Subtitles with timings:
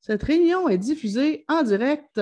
[0.00, 2.20] Cette réunion est diffusée en direct.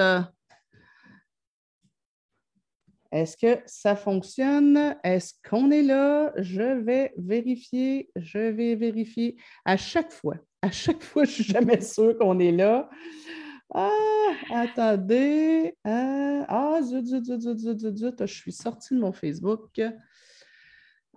[3.10, 4.96] Est-ce que ça fonctionne?
[5.02, 6.32] Est-ce qu'on est là?
[6.36, 8.10] Je vais vérifier.
[8.16, 10.36] Je vais vérifier à chaque fois.
[10.60, 12.90] À chaque fois, je ne suis jamais sûre qu'on est là.
[13.72, 13.90] Ah,
[14.50, 15.76] attendez.
[15.84, 19.80] Ah, ah, zut, zut, zut, zut, zut, zut, Je suis sortie de mon Facebook.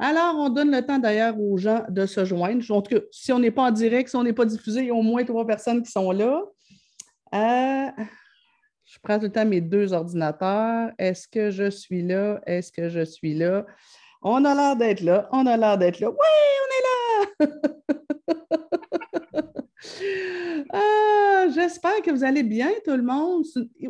[0.03, 2.63] Alors, on donne le temps d'ailleurs aux gens de se joindre.
[2.71, 4.87] En tout cas, si on n'est pas en direct, si on n'est pas diffusé, il
[4.87, 6.41] y a au moins trois personnes qui sont là.
[7.35, 7.87] Euh,
[8.83, 10.89] je prends tout le temps mes deux ordinateurs.
[10.97, 12.41] Est-ce que je suis là?
[12.47, 13.63] Est-ce que je suis là?
[14.23, 15.29] On a l'air d'être là.
[15.31, 16.09] On a l'air d'être là.
[16.09, 16.17] Oui,
[16.63, 17.51] on est là!
[20.73, 23.45] ah, J'espère que vous allez bien, tout le monde.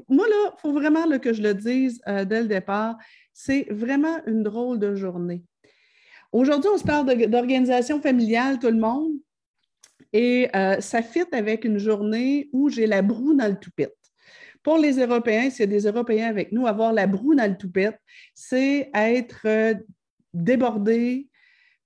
[0.10, 2.98] Moi, là, il faut vraiment que je le dise euh, dès le départ.
[3.34, 5.46] C'est vraiment une drôle de journée.
[6.32, 9.12] Aujourd'hui, on se parle d'organisation familiale, tout le monde.
[10.14, 13.96] Et euh, ça fit avec une journée où j'ai la broue dans le toupette.
[14.64, 17.58] Pour les Européens, s'il y a des Européens avec nous, avoir la broue dans le
[17.58, 17.98] toupette,
[18.34, 19.74] c'est être euh,
[20.34, 21.28] débordé,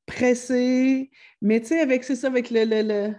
[0.05, 1.09] pressé,
[1.41, 3.13] mais tu sais, avec, c'est ça, avec le, le,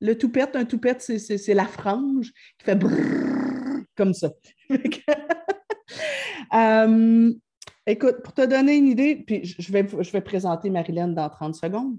[0.00, 4.30] le, toupette, un toupette, c'est, la frange qui fait brrr, comme ça.
[7.90, 11.54] Écoute, pour te donner une idée, puis je vais, je vais présenter Marilyn dans 30
[11.54, 11.96] secondes.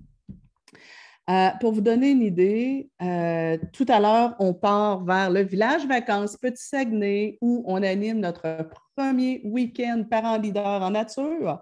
[1.31, 5.87] Euh, pour vous donner une idée, euh, tout à l'heure, on part vers le village
[5.87, 11.59] vacances Petit Saguenay où on anime notre premier week-end parent-leader en nature.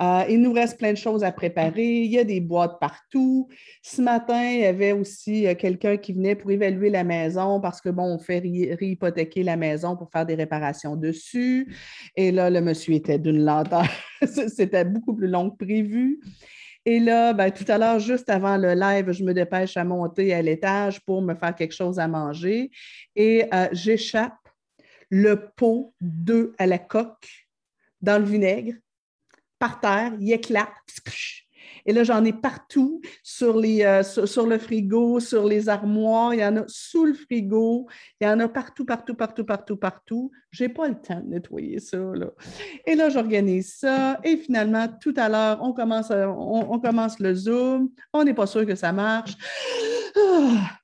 [0.00, 2.02] Euh, il nous reste plein de choses à préparer.
[2.02, 3.48] Il y a des boîtes partout.
[3.82, 7.80] Ce matin, il y avait aussi euh, quelqu'un qui venait pour évaluer la maison parce
[7.80, 11.74] que, bon, on fait réhypothéquer la maison pour faire des réparations dessus.
[12.16, 13.86] Et là, le monsieur était d'une lenteur.
[14.48, 16.20] C'était beaucoup plus long que prévu.
[16.86, 20.34] Et là, ben, tout à l'heure, juste avant le live, je me dépêche à monter
[20.34, 22.70] à l'étage pour me faire quelque chose à manger.
[23.16, 24.34] Et euh, j'échappe
[25.08, 27.28] le pot d'œuf à la coque
[28.02, 28.74] dans le vinaigre
[29.64, 30.68] par terre, il éclate.
[31.86, 36.40] Et là, j'en ai partout sur, les, euh, sur, le frigo, sur les armoires, il
[36.40, 37.86] y en a sous le frigo,
[38.20, 40.30] il y en a partout, partout, partout, partout, partout.
[40.50, 41.96] Je n'ai pas le temps de nettoyer ça.
[41.96, 42.26] Là.
[42.86, 44.18] Et là, j'organise ça.
[44.22, 47.90] Et finalement, tout à l'heure, on commence, on, commence le Zoom.
[48.12, 49.34] On n'est pas sûr que ça marche.
[50.16, 50.83] Ah!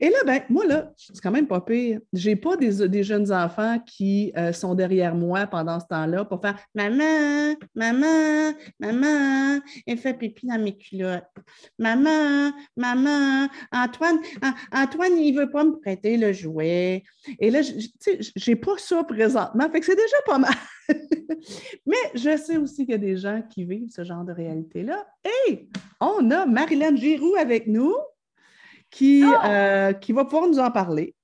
[0.00, 2.00] Et là, ben, moi, là, c'est quand même pas pire.
[2.12, 6.40] Je n'ai pas des, jeunes enfants qui euh, sont derrière moi pendant ce temps-là pour
[6.40, 11.24] faire Maman, maman, maman, elle fait pipi dans mes culottes.
[11.78, 14.18] Maman, maman, Antoine,
[14.72, 17.04] Antoine, il veut pas me prêter le jouet.
[17.38, 19.70] Et là, je n'ai pas ça présentement.
[19.70, 20.54] Fait que c'est déjà pas mal.
[21.86, 25.06] Mais je sais aussi qu'il y a des gens qui vivent ce genre de réalité-là.
[25.48, 25.68] Et
[26.00, 27.94] on a Marilyn Giroux avec nous
[28.90, 31.14] qui, euh, qui va pouvoir nous en parler.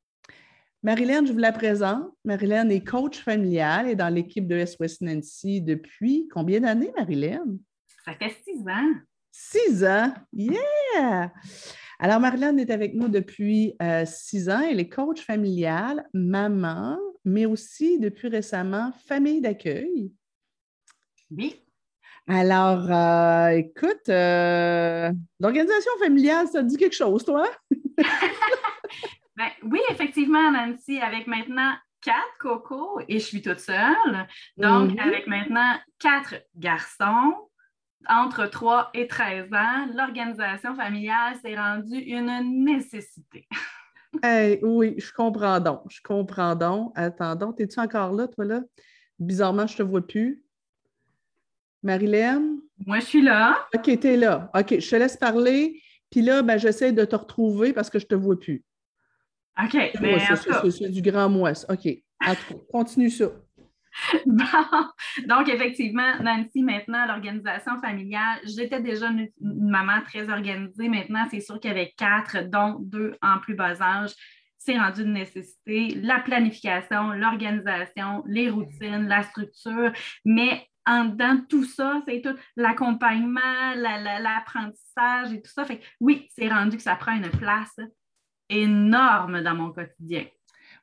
[0.83, 2.13] Marilyn, je vous la présente.
[2.25, 7.57] Marilyn est coach familial et dans l'équipe de SOS Nancy depuis combien d'années, Marilyn?
[8.05, 8.93] Ça fait six ans.
[9.33, 10.13] Six ans?
[10.33, 11.33] Yeah!
[11.99, 14.61] Alors, Marilyn est avec nous depuis euh, six ans.
[14.61, 20.13] Elle est coach familial, maman, mais aussi depuis récemment famille d'accueil.
[21.31, 21.64] Oui.
[22.27, 27.49] Alors, euh, écoute, euh, l'organisation familiale, ça te dit quelque chose, toi?
[29.37, 34.29] Ben, oui, effectivement, Nancy, avec maintenant quatre cocos et je suis toute seule.
[34.57, 35.01] Donc, mm-hmm.
[35.01, 37.35] avec maintenant quatre garçons
[38.09, 43.49] entre 3 et 13 ans, l'organisation familiale s'est rendue une nécessité.
[44.63, 45.83] oui, je comprends donc.
[45.91, 46.93] Je comprends donc.
[46.95, 48.61] Attends donc, es-tu encore là, toi, là?
[49.19, 50.44] Bizarrement, je ne te vois plus.
[51.85, 52.57] Marilyn?
[52.87, 53.67] Moi, je suis là.
[53.75, 54.51] OK, tu es là.
[54.55, 55.81] OK, je te laisse parler.
[56.11, 58.65] Puis là, ben, j'essaie de te retrouver parce que je ne te vois plus.
[59.63, 59.77] OK.
[60.71, 61.67] C'est du grand moisse.
[61.69, 61.89] OK.
[62.73, 63.27] continue ça.
[64.27, 64.45] Bon.
[65.29, 70.89] Donc, effectivement, Nancy, maintenant, l'organisation familiale, j'étais déjà une, maman très organisée.
[70.89, 74.11] Maintenant, c'est sûr qu'avec quatre, dont deux en plus bas âge,
[74.59, 75.95] c'est rendu une nécessité.
[76.03, 79.93] La planification, l'organisation, les routines, la structure.
[80.25, 85.65] Mais en dedans tout ça, c'est tout l'accompagnement, l'apprentissage et tout ça.
[85.65, 87.77] Fait oui, c'est rendu que ça prend une place
[88.49, 90.27] énorme dans mon quotidien.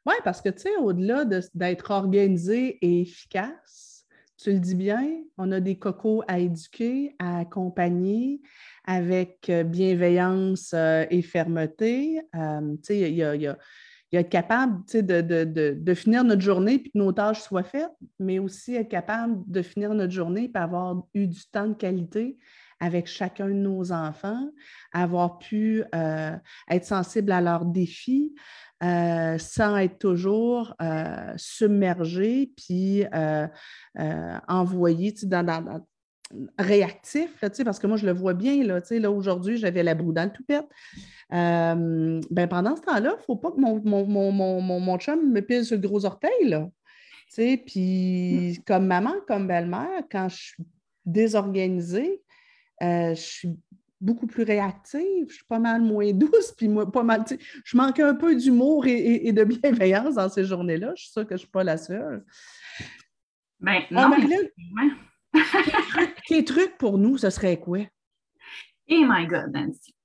[0.05, 4.05] Oui, parce que tu sais, au-delà d'être organisé et efficace,
[4.37, 5.07] tu le dis bien,
[5.37, 8.41] on a des cocos à éduquer, à accompagner
[8.85, 12.21] avec euh, bienveillance euh, et fermeté.
[12.35, 13.57] Euh, tu sais, il y a
[14.17, 18.89] être capable de, finir notre journée puis que nos tâches soient faites, mais aussi être
[18.89, 22.37] capable de finir notre journée et avoir eu du temps de qualité
[22.81, 24.49] avec chacun de nos enfants,
[24.91, 26.35] avoir pu euh,
[26.69, 28.33] être sensible à leurs défis,
[28.83, 33.03] euh, sans être toujours euh, submergé puis
[34.47, 35.85] envoyé dans, dans,
[36.57, 40.23] réactif, parce que moi, je le vois bien, là, là aujourd'hui, j'avais la boue dans
[40.23, 40.67] le toupette.
[41.29, 45.41] ben, pendant ce temps-là, il ne faut pas que mon, mon, mon, mon, chum me
[45.41, 46.69] pile sur le gros orteil, là.
[47.35, 48.63] Puis, mmh.
[48.65, 50.63] comme maman, comme belle-mère, quand je suis
[51.05, 52.21] désorganisée,
[52.81, 53.57] je suis
[54.01, 57.23] beaucoup plus réactive, je suis pas mal moins douce, puis moi, pas mal,
[57.63, 60.93] je manque un peu d'humour et, de bienveillance dans ces journées-là.
[60.95, 62.25] Je suis sûre que je ne suis pas la seule.
[63.59, 64.09] Ben, oh, non,
[66.27, 67.79] tes trucs pour nous, ce serait quoi?
[68.89, 69.95] Oh my God, Nancy.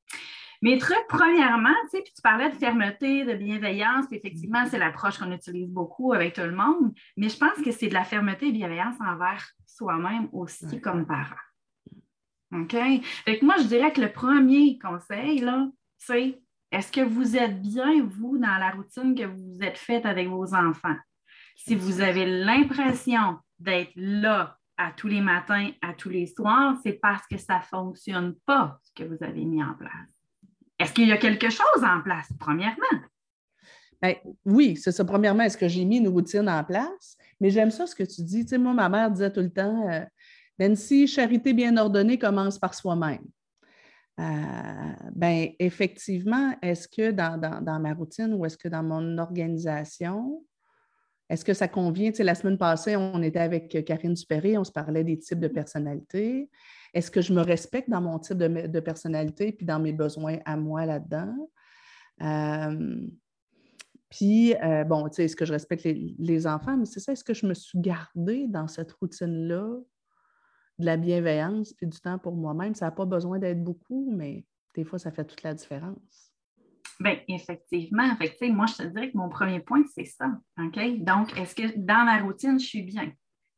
[0.62, 4.78] Mes trucs, premièrement, tu sais, puis tu parlais de fermeté, de bienveillance, puis effectivement, c'est
[4.78, 8.04] l'approche qu'on utilise beaucoup avec tout le monde, mais je pense que c'est de la
[8.04, 11.36] fermeté et bienveillance envers soi-même aussi comme parent.
[12.52, 12.74] OK?
[13.24, 15.68] Fait moi, je dirais que le premier conseil, là,
[15.98, 16.40] c'est
[16.72, 20.54] est-ce que vous êtes bien, vous, dans la routine que vous êtes faite avec vos
[20.54, 20.96] enfants?
[21.56, 26.94] Si vous avez l'impression d'être là à tous les matins, à tous les soirs, c'est
[26.94, 29.92] parce que ça ne fonctionne pas ce que vous avez mis en place.
[30.78, 33.00] Est-ce qu'il y a quelque chose en place, premièrement?
[34.02, 34.14] Ben,
[34.44, 35.04] oui, c'est ça.
[35.04, 37.16] Premièrement, est-ce que j'ai mis une routine en place?
[37.40, 38.42] Mais j'aime ça ce que tu dis.
[38.44, 40.04] Tu sais, moi, ma mère disait tout le temps, euh,
[40.58, 43.24] Nancy, charité bien ordonnée commence par soi-même.
[44.18, 50.42] Euh, ben, effectivement, est-ce que dans, dans, ma routine ou est-ce que dans mon organisation,
[51.28, 52.10] est-ce que ça convient?
[52.10, 55.40] Tu sais, la semaine passée, on était avec Karine Dupéré, on se parlait des types
[55.40, 56.48] de personnalités.
[56.94, 60.56] Est-ce que je me respecte dans mon type de, personnalité puis dans mes besoins à
[60.56, 61.34] moi là-dedans?
[62.22, 63.06] Euh,
[64.08, 66.76] puis, euh, bon, tu sais, est-ce que je respecte les, enfants?
[66.76, 69.78] Mais c'est ça, est-ce que je me suis gardée dans cette routine-là
[70.78, 72.74] de la bienveillance puis du temps pour moi-même?
[72.76, 76.25] Ça n'a pas besoin d'être beaucoup, mais des fois, ça fait toute la différence.
[77.00, 78.16] Bien, effectivement.
[78.16, 80.30] Fait moi, je te dirais que mon premier point, c'est ça.
[80.58, 80.78] OK?
[80.98, 83.12] Donc, est-ce que dans ma routine, je suis bien?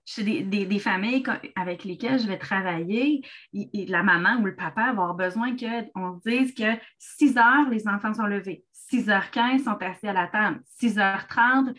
[0.06, 1.22] Je des, des, des, familles
[1.54, 6.54] avec lesquelles je vais travailler, la maman ou le papa va avoir besoin qu'on dise
[6.54, 8.64] que 6 heures, les enfants sont levés.
[8.90, 10.62] 6h15 sont assis à la table.
[10.80, 11.74] 6h30,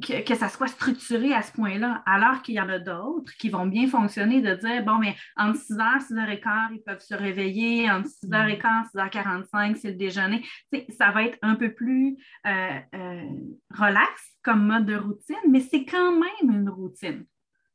[0.00, 3.50] que, que, ça soit structuré à ce point-là, alors qu'il y en a d'autres qui
[3.50, 8.08] vont bien fonctionner de dire, bon, mais entre 6h, 6h15, ils peuvent se réveiller, entre
[8.08, 10.44] 6h15, 6h45, c'est le déjeuner.
[10.96, 12.16] ça va être un peu plus
[12.46, 13.22] euh, euh,
[13.70, 17.26] relax comme mode de routine, mais c'est quand même une routine.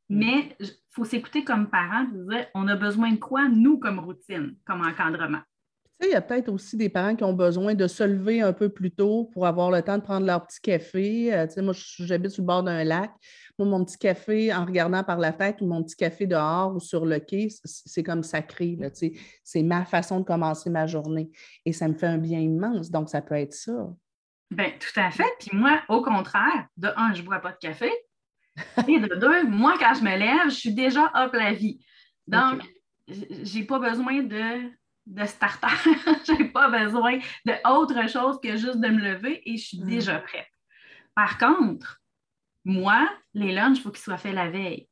[0.08, 4.56] Mais il faut s'écouter comme parent, dire, on a besoin de quoi, nous, comme routine,
[4.64, 5.42] comme encadrement?
[6.00, 8.68] Il y a peut-être aussi des parents qui ont besoin de se lever un peu
[8.68, 11.34] plus tôt pour avoir le temps de prendre leur petit café.
[11.34, 13.10] Euh, moi, j'habite sur le bord d'un lac.
[13.58, 16.80] Moi, mon petit café en regardant par la fête ou mon petit café dehors ou
[16.80, 18.78] sur le quai, c'est comme sacré.
[19.42, 21.30] C'est ma façon de commencer ma journée.
[21.64, 22.90] Et ça me fait un bien immense.
[22.90, 23.88] Donc, ça peut être ça.
[24.50, 25.30] Bien, tout à fait.
[25.40, 27.90] Puis moi, au contraire, de un, je ne bois pas de café.
[28.86, 31.80] Et de deux, moi, quand je me lève, je suis déjà hop la vie.
[32.26, 32.62] Donc,
[33.08, 34.70] je n'ai pas besoin de
[35.08, 35.66] de starter.
[36.26, 39.86] je n'ai pas besoin d'autre chose que juste de me lever et je suis mm.
[39.86, 40.46] déjà prête.
[41.14, 42.00] Par contre,
[42.64, 44.88] moi, les lunchs, il faut qu'ils soient faits la veille.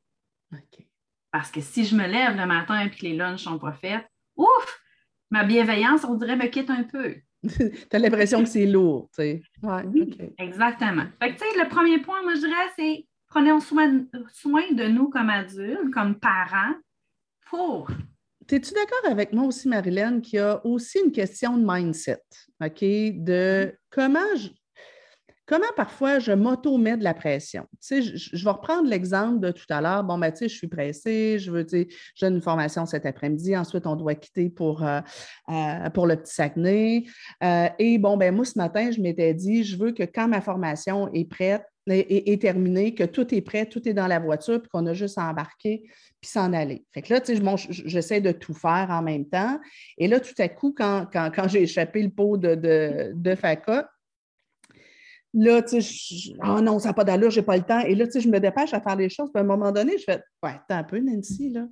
[1.31, 3.73] Parce que si je me lève le matin et que les lunchs ne sont pas
[3.73, 4.05] faits,
[4.35, 4.81] ouf,
[5.29, 7.15] ma bienveillance, on dirait, me quitte un peu.
[7.47, 9.41] tu as l'impression que c'est lourd, tu sais.
[9.85, 11.05] oui, exactement.
[11.21, 14.85] Fait que, tu sais, le premier point, moi, je dirais, c'est prenons soin, soin de
[14.85, 16.73] nous comme adultes, comme parents,
[17.49, 17.89] pour
[18.55, 22.23] es-tu d'accord avec moi aussi, Marilyn, qu'il y a aussi une question de mindset,
[22.63, 22.81] OK?
[22.81, 24.49] De comment je,
[25.47, 27.65] comment parfois je m'auto-mets de la pression?
[27.81, 30.03] Tu je, vais reprendre l'exemple de tout à l'heure.
[30.03, 33.57] Bon, ben, tu sais, je suis pressée, je veux, sais, j'ai une formation cet après-midi,
[33.57, 34.99] ensuite on doit quitter pour, euh,
[35.49, 37.05] euh, le petit Saguenay.
[37.43, 40.41] Euh, et bon, ben, moi, ce matin, je m'étais dit, je veux que quand ma
[40.41, 44.69] formation est prête, est, terminée, que tout est prêt, tout est dans la voiture, puis
[44.69, 45.83] qu'on a juste à embarquer,
[46.19, 46.85] puis s'en aller.
[46.91, 49.57] Fait que là, tu sais, j'essaie de tout faire en même temps.
[49.97, 51.07] Et là, tout à coup, quand,
[51.47, 53.35] j'ai échappé le pot de, de,
[55.33, 57.81] là, tu sais, oh non, ça n'a pas d'allure, j'ai pas le temps.
[57.81, 59.29] Et là, tu sais, je me dépêche à faire les choses.
[59.33, 61.67] Puis à un moment donné, je fais, ouais, attends un peu, Nancy, là.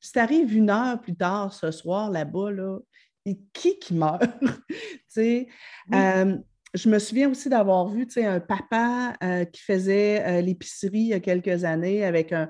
[0.00, 2.78] Si tu arrives une heure plus tard ce soir là-bas, là,
[3.26, 4.22] et qui qui meurt?
[4.68, 4.76] tu
[5.08, 5.48] sais,
[5.94, 6.36] euh,
[6.74, 11.14] je me souviens aussi d'avoir vu un papa euh, qui faisait euh, l'épicerie il y
[11.14, 12.48] a quelques années avec un,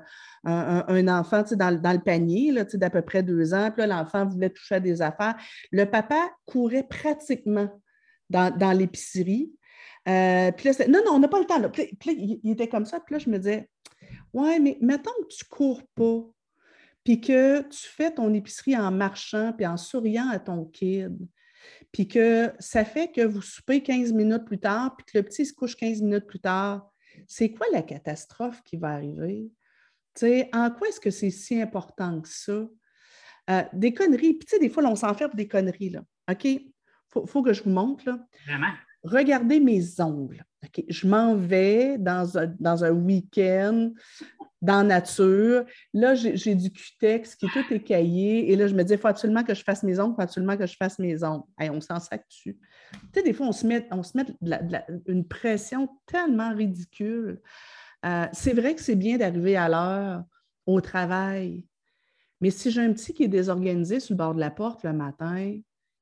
[1.08, 3.70] enfant dans, dans, le panier d'à peu près deux ans.
[3.70, 5.36] Puis l'enfant voulait toucher à des affaires.
[5.70, 7.68] Le papa courait pratiquement
[8.30, 9.52] dans, l'épicerie.
[10.08, 11.58] Euh, là, non, non, on n'a pas le temps.
[11.58, 11.70] Là,
[12.06, 13.00] il, était comme ça.
[13.00, 13.68] Puis là, je me disais,
[14.32, 16.24] ouais, mais mettons que tu cours pas.
[17.04, 21.16] puis que tu fais ton épicerie en marchant, puis en souriant à ton kid,
[21.92, 25.44] puis que ça fait que vous soupez 15 minutes plus tard, puis que le petit
[25.46, 26.90] se couche 15 minutes plus tard,
[27.26, 29.50] c'est quoi la catastrophe qui va arriver?
[30.14, 32.66] sais, en quoi est-ce que c'est si important que ça?
[33.50, 36.02] Euh, des conneries, puis tu sais, des fois, on s'enferme des conneries, là.
[36.30, 36.44] OK?
[36.44, 36.72] Il
[37.26, 38.18] faut, que je vous montre, là.
[38.46, 38.72] Vraiment?
[39.04, 40.44] Regardez mes ongles.
[40.88, 43.92] Je m'en vais dans un, dans un week-end
[44.64, 45.66] dans nature.
[45.92, 48.50] Là, j'ai du cutex qui est tout écaillé.
[48.50, 50.22] Et là, je me dis, il faut absolument que je fasse mes ongles, il faut
[50.22, 51.44] absolument que je fasse mes ongles.
[51.60, 52.58] on s'en sac dessus.
[52.92, 54.24] Tu sais, des fois, on se met, on se met
[55.06, 57.40] une pression tellement ridicule.
[58.06, 60.24] Euh, c'est vrai que c'est bien d'arriver à l'heure
[60.66, 61.64] au travail,
[62.40, 64.92] mais si j'ai un petit qui est désorganisé sur le bord de la porte le
[64.92, 65.58] matin,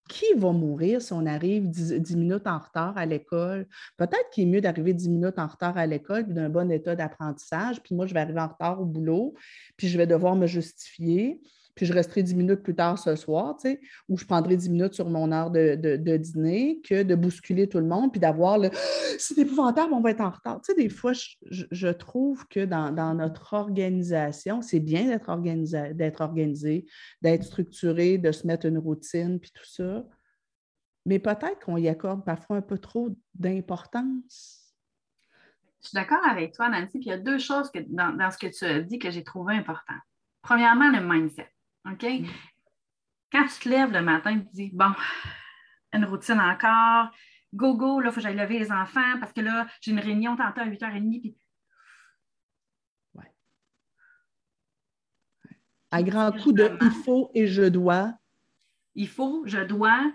[0.08, 3.66] qui va mourir si on arrive 10, minutes en retard à l'école?
[3.96, 6.94] Peut-être qu'il est mieux d'arriver 10 minutes en retard à l'école, puis d'un bon état
[6.94, 9.34] d'apprentissage, puis moi, je vais arriver en retard au boulot,
[9.76, 11.40] puis je vais devoir me justifier
[11.74, 14.68] puis je resterai dix minutes plus tard ce soir, tu sais, ou je prendrai dix
[14.68, 18.70] minutes sur mon heure de, dîner que de bousculer tout le monde, puis d'avoir le
[19.18, 20.60] c'est épouvantable, on va être en retard.
[20.60, 26.20] Tu sais, des fois, je, trouve que dans, notre organisation, c'est bien d'être organisé, d'être
[26.20, 26.86] organisé,
[27.22, 30.04] d'être structuré, de se mettre une routine, puis tout ça.
[31.06, 34.74] Mais peut-être qu'on y accorde parfois un peu trop d'importance.
[35.82, 36.98] Je suis d'accord avec toi, Nancy.
[36.98, 39.10] Puis il y a deux choses que, dans, dans, ce que tu as dit que
[39.10, 39.96] j'ai trouvé important.
[40.42, 41.51] Premièrement, le mindset.
[41.90, 42.02] OK?
[42.02, 42.26] Mm.
[43.30, 44.92] Quand tu te lèves le matin, tu te dis, bon,
[45.92, 47.10] une routine encore,
[47.54, 50.00] go, go, là, il faut que j'aille lever les enfants parce que là, j'ai une
[50.00, 51.20] réunion tantôt à 8h30.
[51.20, 51.36] Puis...
[53.14, 53.30] Ouais.
[55.90, 58.12] À grand coup de il faut et je dois.
[58.94, 60.12] Il faut, je dois,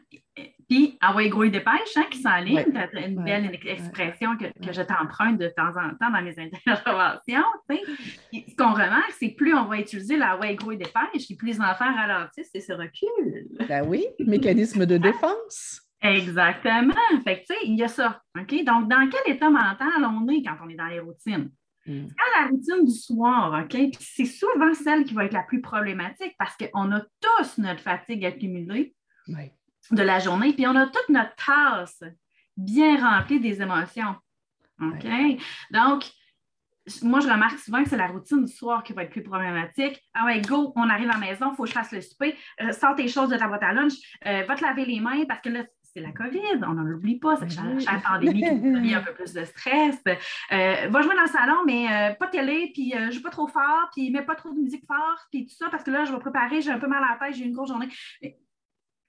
[0.70, 5.48] puis, ah ouais, gros dépêche, hein, qui s'enligne, une belle expression que, je t'emprunte de
[5.48, 7.44] temps en temps dans mes interventions.
[7.70, 11.94] Ce qu'on remarque, c'est plus on va utiliser la ouais, gros dépêche, plus les enfants
[11.94, 13.48] ralentissent et se reculent.
[13.68, 15.82] Ben oui, mécanisme de défense.
[16.02, 16.94] Exactement.
[17.24, 18.22] Fait que, tu sais, il y a ça.
[18.38, 18.64] OK?
[18.66, 21.50] Donc, dans quel état mental on est quand on est dans les routines?
[21.86, 22.08] Hmm.
[22.08, 23.96] Quand la routine du soir, OK?
[24.00, 28.26] c'est souvent celle qui va être la plus problématique parce qu'on a tous notre fatigue
[28.26, 28.94] accumulée.
[29.30, 29.52] Oui
[29.92, 32.04] de la journée, puis on a toute notre tasse
[32.56, 34.16] bien remplie des émotions.
[34.82, 35.08] OK?
[35.72, 36.04] Donc,
[37.04, 40.02] moi, je remarque souvent que c'est la routine du soir qui va être plus problématique.
[40.14, 42.36] Ah ouais, go, on arrive à la maison, il faut que je fasse le souper,
[42.62, 43.94] euh, sors tes choses de ta boîte à lunch,
[44.26, 47.18] euh, va te laver les mains parce que là, c'est la COVID, on n'en oublie
[47.18, 49.98] pas, c'est la pandémie qui mis un peu plus de stress.
[50.06, 53.90] Euh, va jouer dans le salon, mais pas télé, puis je joue pas trop fort,
[53.94, 56.20] puis mets pas trop de musique forte, puis tout ça, parce que là, je vais
[56.20, 57.88] préparer, j'ai un peu mal à la tête, j'ai une grosse journée.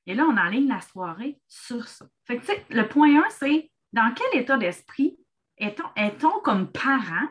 [0.09, 2.07] Et là, on enligne la soirée sur ça.
[2.25, 5.19] Fait que, le point 1, c'est dans quel état d'esprit
[5.59, 7.29] est-on, comme parent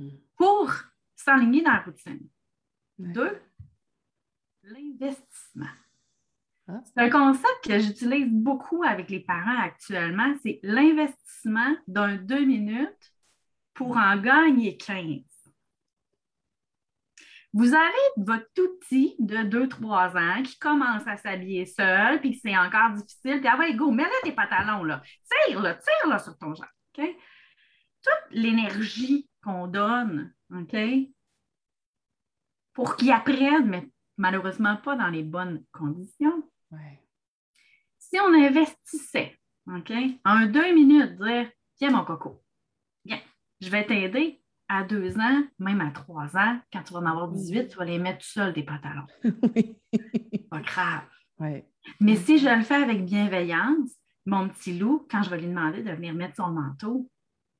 [0.00, 0.08] hmm.
[0.36, 0.72] pour
[1.14, 2.28] s'aligner dans la routine?
[2.98, 3.40] Deux,
[4.64, 5.70] l'investissement.
[6.66, 6.80] Ah.
[6.84, 13.14] C'est un concept que j'utilise beaucoup avec les parents actuellement, c'est l'investissement d'un deux minutes
[13.74, 15.20] pour en gagner 15.
[17.54, 22.90] Vous avez votre outil de 2-3 ans qui commence à s'habiller seul, puis c'est encore
[22.90, 25.02] difficile, puis ah ouais, go, mets-le tes pantalons, là.
[25.46, 26.68] Tire, le tire, là, sur ton genre.
[26.96, 27.04] OK?
[28.02, 30.76] Toute l'énergie qu'on donne, OK?
[32.74, 33.88] Pour qu'ils apprennent, mais
[34.18, 36.42] malheureusement pas dans les bonnes conditions.
[37.98, 39.92] Si on investissait, OK,
[40.24, 41.50] en deux minutes, dire
[41.80, 42.42] Viens, mon coco,
[43.04, 43.20] viens,
[43.60, 47.28] je vais t'aider à deux ans, même à trois ans, quand tu vas en avoir
[47.28, 49.06] 18, tu vas les mettre tout seul, des pantalons.
[49.54, 49.78] oui.
[50.50, 51.02] Pas grave.
[52.00, 53.90] Mais si je le fais avec bienveillance,
[54.26, 57.10] mon petit loup, quand je vais lui demander de venir mettre son manteau,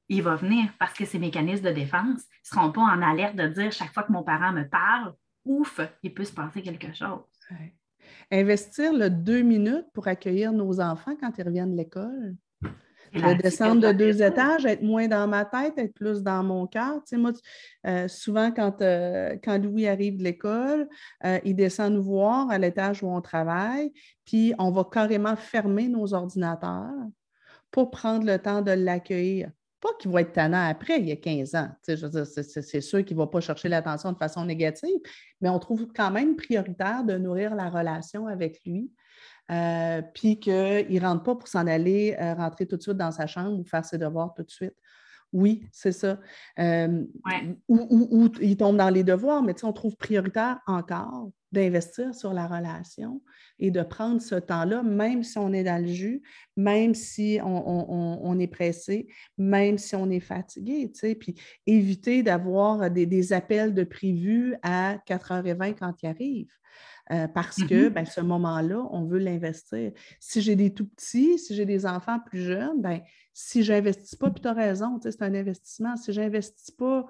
[0.08, 3.46] il va venir parce que ses mécanismes de défense ne seront pas en alerte de
[3.46, 7.20] dire chaque fois que mon parent me parle, ouf, il peut se passer quelque chose.
[8.30, 12.36] Investir le deux minutes pour accueillir nos enfants quand ils reviennent de l'école,
[13.14, 16.94] de descendre de deux étages, être moins dans ma tête, être plus dans mon cœur.
[16.96, 17.32] Tu sais, moi,
[17.86, 20.88] euh, souvent, quand, euh, quand Louis arrive de l'école,
[21.24, 23.92] euh, il descend nous voir à l'étage où on travaille,
[24.24, 27.06] puis on va carrément fermer nos ordinateurs
[27.70, 29.50] pour prendre le temps de l'accueillir.
[29.80, 31.68] Pas qu'il va être tannant après, il y a 15 ans.
[31.86, 34.98] Tu sais, c'est sûr qu'il ne va pas chercher l'attention de façon négative,
[35.40, 38.90] mais on trouve quand même prioritaire de nourrir la relation avec lui.
[39.50, 43.12] Euh, puis qu'il ne rentre pas pour s'en aller, euh, rentrer tout de suite dans
[43.12, 44.74] sa chambre ou faire ses devoirs tout de suite.
[45.32, 46.18] Oui, c'est ça.
[46.58, 47.04] Euh,
[47.68, 53.22] ou, il tombe dans les devoirs, mais on trouve prioritaire encore d'investir sur la relation
[53.58, 56.22] et de prendre ce temps-là, même si on est dans le jus,
[56.56, 61.34] même si on, est pressé, même si on est fatigué, puis
[61.66, 66.48] éviter d'avoir des, appels de prévu à 4h20 quand il arrive.
[67.10, 67.90] Euh, parce que mm-hmm.
[67.90, 69.92] ben, ce moment-là, on veut l'investir.
[70.20, 73.00] Si j'ai des tout petits, si j'ai des enfants plus jeunes, ben,
[73.32, 75.96] si je n'investis pas, puis tu as raison, c'est un investissement.
[75.96, 77.06] Si je n'investis pas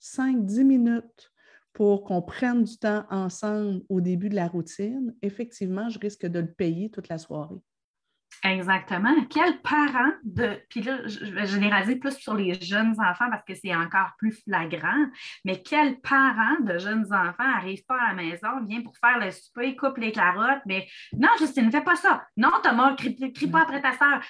[0.00, 1.32] 5-10 minutes
[1.72, 6.40] pour qu'on prenne du temps ensemble au début de la routine, effectivement, je risque de
[6.40, 7.60] le payer toute la soirée.
[8.46, 9.12] Exactement.
[9.28, 10.60] Quel parent de.
[10.70, 14.32] Puis là, je vais généraliser plus sur les jeunes enfants parce que c'est encore plus
[14.44, 15.06] flagrant,
[15.44, 19.32] mais quel parent de jeunes enfants n'arrive pas à la maison, vient pour faire le
[19.32, 22.24] souper, coupe les carottes, mais non, Justine, ne fais pas ça.
[22.36, 24.20] Non, Thomas, crie, crie pas après ta soeur.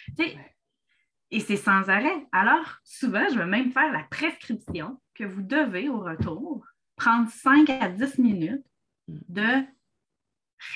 [1.30, 2.26] Et c'est sans arrêt.
[2.32, 6.64] Alors, souvent, je vais même faire la prescription que vous devez au retour
[6.96, 8.64] prendre 5 à 10 minutes
[9.08, 9.62] de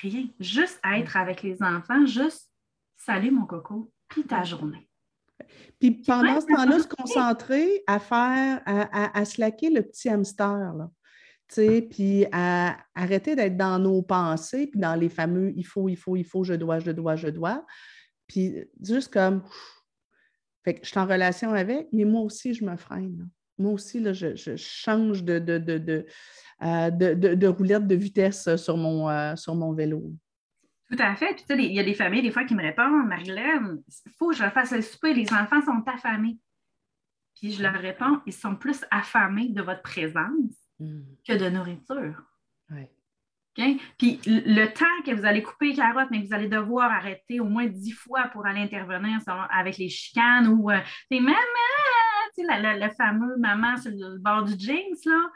[0.01, 2.50] rien, juste être avec les enfants, juste
[3.05, 4.87] salut mon coco, puis ta journée.
[5.79, 10.89] Puis pendant ce temps-là, se concentrer à faire, à, à, slacker le petit hamster, là.
[11.89, 16.15] Puis à arrêter d'être dans nos pensées, puis dans les fameux il faut, il faut,
[16.15, 17.65] il faut, je dois, je dois, je dois.
[18.27, 19.43] Puis juste comme,
[20.63, 23.27] fait que je suis en relation avec, mais moi aussi, je me freine.
[23.57, 26.05] Moi aussi, là, je, change de, de, de,
[26.63, 30.13] euh, de, roulette de vitesse sur mon, euh, sur mon vélo.
[30.91, 31.33] Tout à fait.
[31.33, 34.11] Puis, tu sais, il y a des familles, des fois, qui me répondent Marilyn, il
[34.17, 36.37] faut que je fasse le souper, les enfants sont affamés.
[37.39, 41.01] Puis, je leur réponds ils sont plus affamés de votre présence hmm.
[41.25, 42.21] que de nourriture.
[42.71, 42.87] Oui.
[43.97, 47.39] Puis le temps que vous allez couper les carottes, mais que vous allez devoir arrêter
[47.39, 49.19] au moins dix fois pour aller intervenir
[49.49, 50.79] avec les chicanes ou euh,
[51.11, 51.33] maman,
[52.35, 55.31] tu sais, le, fameux maman sur le bord du jeans, là,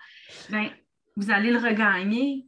[0.50, 0.70] ben,
[1.18, 2.46] vous allez le regagner.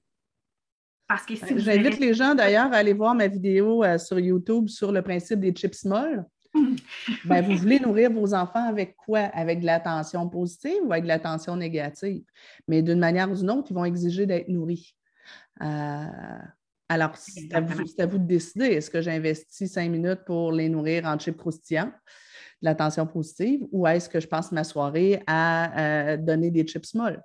[1.08, 4.68] Parce que si J'invite les gens d'ailleurs à aller voir ma vidéo euh, sur YouTube
[4.68, 6.26] sur le principe des chips molles.
[7.26, 9.20] ben, vous voulez nourrir vos enfants avec quoi?
[9.20, 12.24] Avec de l'attention positive ou avec de l'attention négative?
[12.68, 14.96] Mais d'une manière ou d'une autre, ils vont exiger d'être nourris.
[15.62, 16.06] Euh,
[16.90, 18.66] alors, c'est à, vous, de décider.
[18.66, 21.92] Est-ce que j'investis cinq minutes pour les nourrir en chips croustillants?
[22.62, 26.94] de l'attention positive ou est-ce que je passe ma soirée à euh, donner des chips
[26.96, 27.22] molles?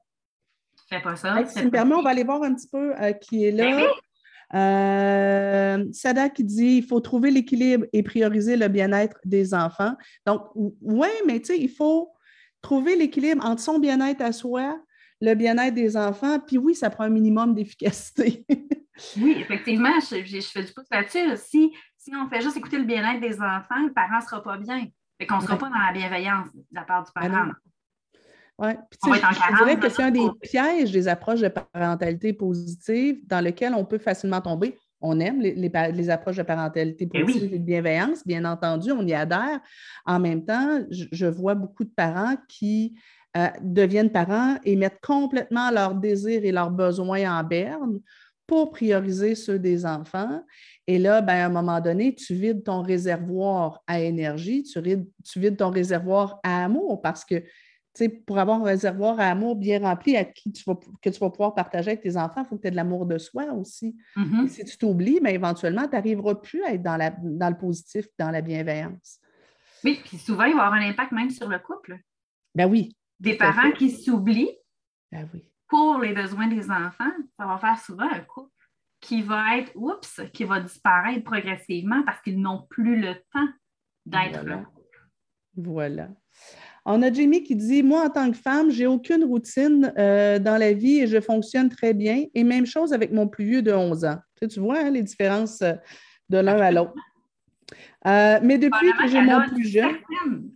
[0.93, 1.47] Fais pas ça.
[1.47, 3.89] si me permet, on va aller voir un petit peu euh, qui est là.
[4.55, 9.95] Euh, Sada qui dit il faut trouver l'équilibre et prioriser le bien-être des enfants.
[10.27, 12.11] Donc, oui, mais tu sais, il faut
[12.61, 14.79] trouver l'équilibre entre son bien-être à soi,
[15.23, 18.45] le bien-être des enfants, puis oui, ça prend un minimum d'efficacité.
[19.17, 21.37] oui, effectivement, je, fais du pouce là-dessus.
[21.37, 24.59] Si, si on fait juste écouter le bien-être des enfants, le parent ne sera pas
[24.59, 24.87] bien.
[25.19, 27.53] Fait qu'on ne sera pas dans la bienveillance de la part du parent.
[28.63, 28.71] Oui,
[29.05, 33.75] je, je dirais que c'est un des pièges des approches de parentalité positive dans lequel
[33.75, 34.79] on peut facilement tomber.
[35.01, 39.13] On aime les, approches de parentalité eh positive et de bienveillance, bien entendu, on y
[39.13, 39.61] adhère.
[40.07, 42.95] En même temps, je, vois beaucoup de parents qui
[43.37, 47.99] euh, deviennent parents et mettent complètement leurs désirs et leurs besoins en berne
[48.47, 50.45] pour prioriser ceux des enfants.
[50.87, 54.81] Et là, ben, à un moment donné, tu vides ton réservoir à énergie, tu,
[55.41, 57.43] vides, ton réservoir à amour parce que
[58.27, 61.31] pour avoir un réservoir à amour bien rempli à qui tu vas, que tu vas
[61.31, 63.97] pouvoir partager avec tes enfants, il faut que tu aies de l'amour de soi aussi.
[64.17, 64.49] Mm-hmm.
[64.49, 67.57] Si tu t'oublies, mais ben, éventuellement, tu n'arriveras plus à être dans, la, dans le
[67.57, 69.19] positif, dans la bienveillance.
[69.85, 71.99] Oui, puis souvent, il va avoir un impact même sur le couple.
[72.55, 72.97] Ben oui.
[73.21, 74.57] Des parents qui s'oublient.
[75.11, 78.51] Ben oui pour les besoins des enfants, ça va faire souvent un couple
[79.01, 83.49] qui va être, oups, qui va disparaître progressivement parce qu'ils n'ont plus le temps
[84.05, 84.63] d'être là.
[85.57, 86.11] Voilà.
[86.85, 90.57] On a Jamie qui dit Moi, en tant que femme, j'ai aucune routine euh, dans
[90.57, 92.25] la vie et je fonctionne très bien.
[92.35, 94.19] Et même chose avec mon plus vieux de 11 ans.
[94.37, 95.75] Tu, vois hein, les différences euh,
[96.29, 96.95] de l'un à l'autre.
[98.07, 99.97] Euh, mais depuis que j'ai mon plus jeune.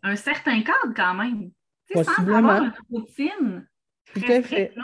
[0.03, 1.51] un certain cadre quand même.
[1.93, 2.15] Possiblement.
[2.15, 3.69] Sans avoir une routine.
[4.13, 4.75] Tout à fait.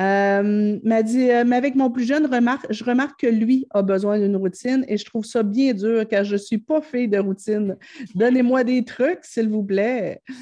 [0.00, 3.82] Euh, m'a dit, euh, mais avec mon plus jeune, remarque, je remarque que lui a
[3.82, 7.08] besoin d'une routine et je trouve ça bien dur car je ne suis pas fille
[7.08, 7.76] de routine.
[8.14, 10.22] Donnez-moi des trucs, s'il vous plaît.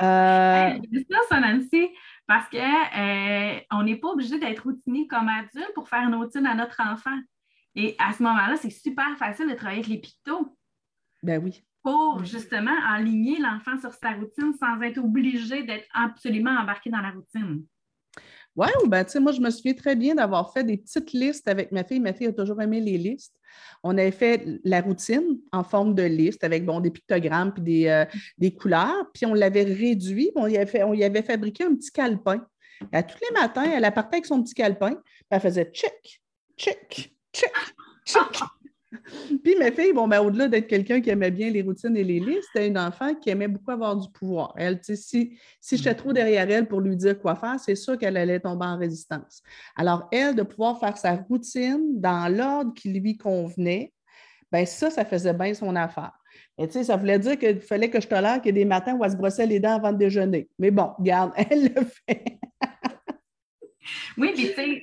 [0.00, 0.78] Euh...
[0.92, 1.88] C'est ça, Nancy,
[2.28, 6.54] parce qu'on euh, n'est pas obligé d'être routinier comme adulte pour faire une routine à
[6.54, 7.18] notre enfant.
[7.74, 10.56] Et à ce moment-là, c'est super facile de travailler avec les pictos.
[11.24, 11.64] Ben oui.
[11.82, 17.10] Pour justement aligner l'enfant sur sa routine sans être obligé d'être absolument embarqué dans la
[17.10, 17.64] routine.
[18.56, 21.46] Oui, ben, tu sais, moi, je me souviens très bien d'avoir fait des petites listes
[21.46, 22.00] avec ma fille.
[22.00, 23.34] Ma fille a toujours aimé les listes.
[23.82, 27.86] On avait fait la routine en forme de liste avec bon, des pictogrammes puis des,
[27.86, 28.04] euh,
[28.36, 29.10] des couleurs.
[29.14, 30.32] Puis on l'avait réduit.
[30.34, 32.44] On y, avait on y avait fabriqué un petit calepin.
[32.92, 34.96] à tous les matins, elle partait avec son petit calepin.
[35.30, 36.20] elle faisait check,
[36.56, 37.50] check, check,
[38.04, 38.48] check.
[39.44, 42.20] Puis ma fille, bon, ben, au-delà d'être quelqu'un qui aimait bien les routines et les
[42.20, 44.54] listes, c'était une enfant qui aimait beaucoup avoir du pouvoir.
[44.56, 48.16] Elle, si, si j'étais trop derrière elle pour lui dire quoi faire, c'est sûr qu'elle
[48.16, 49.42] allait tomber en résistance.
[49.76, 53.92] Alors, elle, de pouvoir faire sa routine dans l'ordre qui lui convenait,
[54.50, 56.12] ben ça, ça faisait bien son affaire.
[56.56, 58.64] Et tu sais, ça voulait dire qu'il fallait que je tolère qu'il y ait des
[58.64, 60.48] matins où elle se brossait les dents avant de déjeuner.
[60.58, 62.38] Mais bon, regarde, elle le fait.
[64.16, 64.82] Oui, puis tu sais,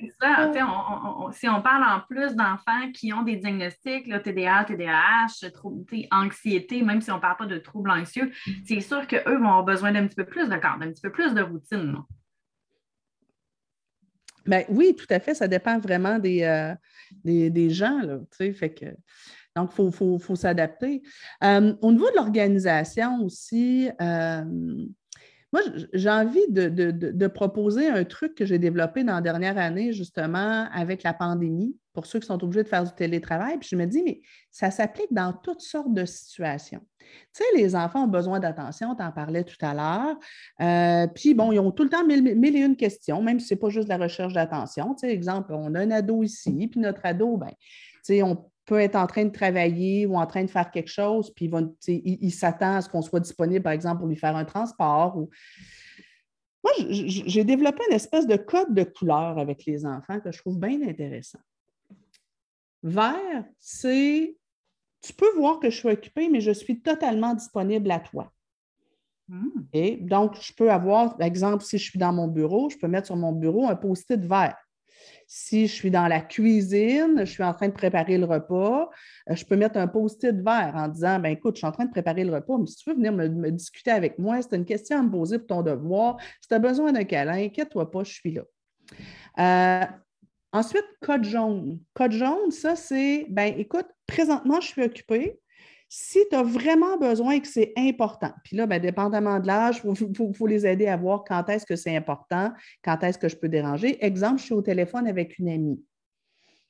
[1.32, 5.50] si on parle en plus d'enfants qui ont des diagnostics, là, TDA, TDAH,
[6.10, 8.30] anxiété, même si on ne parle pas de troubles anxieux,
[8.64, 11.12] c'est sûr qu'eux vont avoir besoin d'un petit peu plus de cadre, d'un petit peu
[11.12, 11.96] plus de routine.
[14.46, 15.34] Ben, oui, tout à fait.
[15.34, 16.74] Ça dépend vraiment des, euh,
[17.24, 18.00] des, gens.
[18.02, 18.28] Donc,
[19.78, 21.02] il faut, s'adapter.
[21.42, 24.44] Euh, au niveau de l'organisation aussi, euh,
[25.56, 30.68] moi, j'ai envie de, proposer un truc que j'ai développé dans la dernière année, justement,
[30.72, 33.58] avec la pandémie, pour ceux qui sont obligés de faire du télétravail.
[33.58, 36.80] Puis je me dis, mais ça s'applique dans toutes sortes de situations.
[36.98, 40.18] Tu sais, les enfants ont besoin d'attention, tu en parlais tout à l'heure.
[40.60, 43.54] Euh, puis, bon, ils ont tout le temps mille, et une questions, même si ce
[43.54, 44.94] n'est pas juste la recherche d'attention.
[44.94, 47.56] Tu sais, exemple, on a un ado ici, puis notre ado, ben, tu
[48.02, 51.32] sais, on peut être en train de travailler ou en train de faire quelque chose,
[51.34, 51.50] puis
[51.86, 55.16] il, s'attend à ce qu'on soit disponible, par exemple, pour lui faire un transport.
[55.16, 55.30] Ou...
[56.64, 60.58] Moi, j'ai développé une espèce de code de couleur avec les enfants que je trouve
[60.58, 61.38] bien intéressant.
[62.82, 64.36] Vert, c'est
[65.00, 68.32] tu peux voir que je suis occupée, mais je suis totalement disponible à toi.
[69.72, 70.06] Et hmm.
[70.06, 73.06] donc, je peux avoir, par exemple, si je suis dans mon bureau, je peux mettre
[73.06, 74.56] sur mon bureau un post-it vert.
[75.26, 78.88] Si je suis dans la cuisine, je suis en train de préparer le repas,
[79.28, 81.84] euh, je peux mettre un post-it vert en disant ben écoute, je suis en train
[81.84, 84.64] de préparer le repas, mais si tu veux venir me, discuter avec moi, c'est une
[84.64, 86.16] question à me poser pour ton devoir.
[86.40, 88.42] Si tu as besoin d'un câlin, inquiète-toi pas, je suis là.
[89.38, 89.86] Euh,
[90.52, 91.80] ensuite, code jaune.
[91.94, 95.40] Code jaune, ça, c'est ben écoute, présentement, je suis occupée.
[95.98, 99.80] Si tu as vraiment besoin et que c'est important, puis là, bien, dépendamment de l'âge,
[99.82, 102.52] il faut, les aider à voir quand est-ce que c'est important,
[102.84, 103.96] quand est-ce que je peux déranger.
[104.04, 105.82] Exemple, je suis au téléphone avec une amie.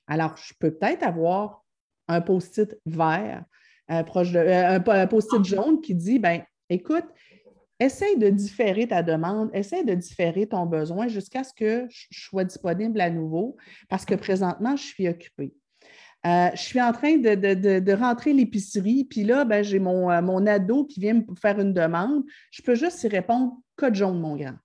[0.06, 1.64] Alors, je peux peut-être avoir
[2.06, 3.44] un post-it vert,
[3.90, 7.06] euh, euh, un, post-it jaune qui dit, ben, écoute,
[7.80, 12.44] essaye de différer ta demande, essaye de différer ton besoin jusqu'à ce que je sois
[12.44, 13.56] disponible à nouveau
[13.88, 15.52] parce que présentement, je suis occupée.
[16.26, 20.44] Euh, je suis en train de, rentrer l'épicerie, puis là, ben, j'ai mon, euh, mon,
[20.46, 22.24] ado qui vient me faire une demande.
[22.50, 24.56] Je peux juste y répondre code jaune, mon grand.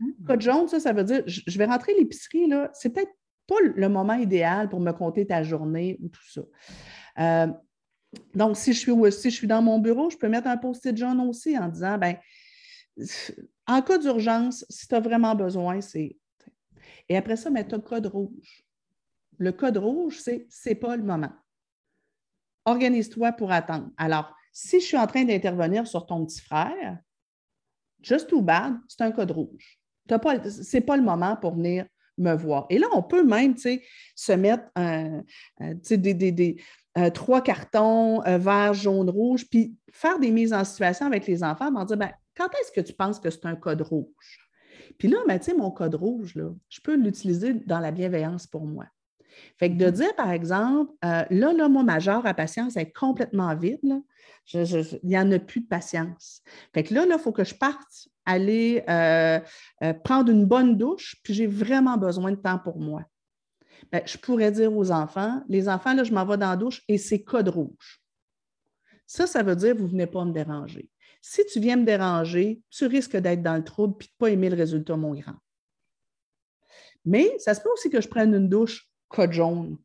[0.00, 0.24] Hmm.
[0.26, 2.70] Code jaune, ça, ça veut dire je, vais rentrer l'épicerie, là.
[2.72, 3.12] C'est peut-être
[3.46, 6.42] pas le moment idéal pour me compter ta journée ou tout ça.
[7.20, 7.52] Euh,
[8.34, 10.96] donc, si je, suis, si je suis dans mon bureau, je peux mettre un post-it
[10.96, 12.16] jaune aussi en disant ben,
[13.66, 16.16] en cas d'urgence, si tu as vraiment besoin, c'est.
[17.08, 18.67] Et après ça, mettre un code rouge.
[19.38, 21.32] Le code rouge, c'est c'est pas le moment.
[22.64, 23.90] Organise-toi pour attendre.
[23.96, 26.98] Alors, si je suis en train d'intervenir sur ton petit frère,
[28.02, 29.78] just too bad, c'est un code rouge.
[30.08, 31.86] Ce n'est pas le moment pour venir
[32.18, 32.66] me voir.
[32.70, 34.64] Et là, on peut même se mettre
[35.70, 36.56] des,
[37.14, 41.74] trois cartons euh, vert, jaune, rouge, puis faire des mises en situation avec les enfants,
[41.74, 44.50] en dire ben, quand est-ce que tu penses que c'est un code rouge?
[44.98, 48.86] Puis là, ben, mon code rouge, là, je peux l'utiliser dans la bienveillance pour moi.
[49.58, 52.92] Fait que de dire, par exemple, euh, là, là, moi, ma genre à patience est
[52.92, 54.02] complètement vide,
[54.54, 56.42] il n'y en a plus de patience.
[56.72, 59.40] Fait que là, il faut que je parte aller euh,
[59.82, 63.02] euh, prendre une bonne douche, puis j'ai vraiment besoin de temps pour moi.
[63.90, 66.82] Ben, je pourrais dire aux enfants, les enfants, là, je m'en vais dans la douche
[66.88, 68.02] et c'est code rouge.
[69.06, 70.90] Ça, ça veut dire, vous ne venez pas me déranger.
[71.22, 74.30] Si tu viens me déranger, tu risques d'être dans le trouble et de ne pas
[74.30, 75.36] aimer le résultat, mon grand.
[77.04, 79.78] Mais ça se peut aussi que je prenne une douche code jaune.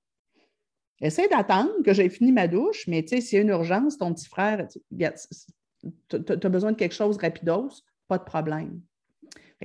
[1.02, 3.98] Essaye d'attendre que j'ai fini ma douche, mais tu sais, s'il y a une urgence,
[3.98, 8.80] ton petit frère, tu as besoin de quelque chose rapidos, pas de problème.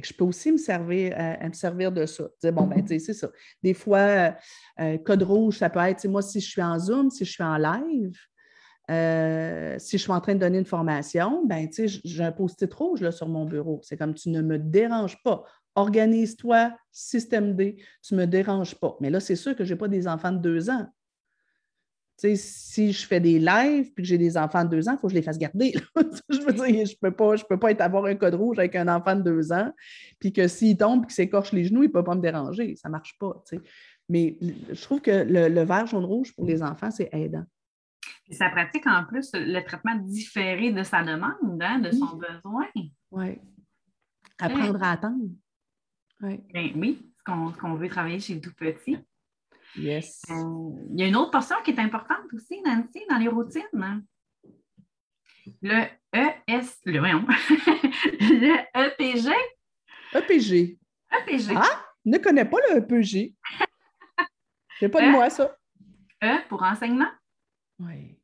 [0.03, 2.25] je peux aussi me servir, euh, de ça.
[2.51, 3.29] Bon, ben, c'est ça.
[3.62, 4.31] Des fois, euh,
[4.81, 7.44] euh, code rouge, ça peut être, moi, si je suis en Zoom, si je suis
[7.44, 8.16] en live,
[9.79, 13.12] si je suis en train de donner une formation, ben, j'ai un post-it rouge là,
[13.12, 13.81] sur mon bureau.
[13.85, 15.44] C'est comme tu ne me déranges pas
[15.79, 18.97] organise-toi, système D, tu ne me déranges pas.
[19.01, 20.87] Mais là, c'est sûr que je n'ai pas des enfants de deux ans.
[22.17, 25.07] si je fais des lives et que j'ai des enfants de deux ans, il faut
[25.07, 25.73] que je les fasse garder.
[26.29, 28.59] je veux dire, je ne peux pas, je peux pas être, avoir un code rouge
[28.59, 29.73] avec un enfant de deux ans,
[30.19, 32.75] puis que s'il tombe et qu'il s'écorche les genoux, il ne peut pas me déranger.
[32.75, 33.41] Ça ne marche pas.
[34.09, 37.45] Mais je trouve que le, vert jaune-rouge pour les enfants, c'est aidant.
[38.29, 42.67] Et ça pratique en plus le traitement différé de sa demande, hein, de son besoin.
[43.11, 43.38] Oui.
[44.41, 45.29] Apprendre à attendre.
[46.20, 48.98] Ben oui, ce qu'on veut travailler chez le tout petit.
[49.76, 50.22] Yes.
[50.31, 53.62] Euh, il y a une autre portion qui est importante aussi, Nancy, dans les routines.
[55.62, 57.00] Le ES, le,
[58.20, 59.31] le EPG.
[60.14, 60.78] EPG.
[61.12, 61.54] EPG.
[61.57, 63.35] Ah, ne connais pas le EPG.
[64.78, 65.11] C'est pas de E.
[65.11, 65.57] moi, ça.
[66.22, 67.11] E pour enseignement.
[67.78, 68.18] Oui.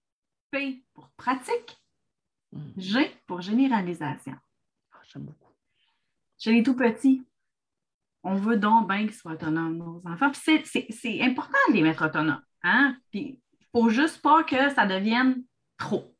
[0.50, 1.78] P pour pratique.
[2.52, 2.72] Mm.
[2.76, 4.36] G pour généralisation.
[4.92, 5.52] Ah, J'aime beaucoup.
[6.38, 7.24] Chez les tout petits,
[8.24, 10.32] on veut donc bien qu'ils soient autonomes, nos enfants.
[10.34, 12.42] C'est- important de les mettre autonomes.
[12.62, 12.96] Hein?
[13.10, 13.20] Puis
[13.52, 15.44] il ne faut juste pas que ça devienne
[15.76, 16.16] trop.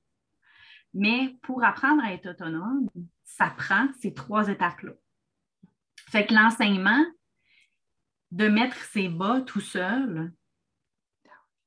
[0.93, 2.89] Mais pour apprendre à être autonome,
[3.25, 4.93] ça prend ces trois étapes-là.
[6.11, 7.05] Fait que l'enseignement,
[8.31, 10.33] de mettre ses bas tout seul,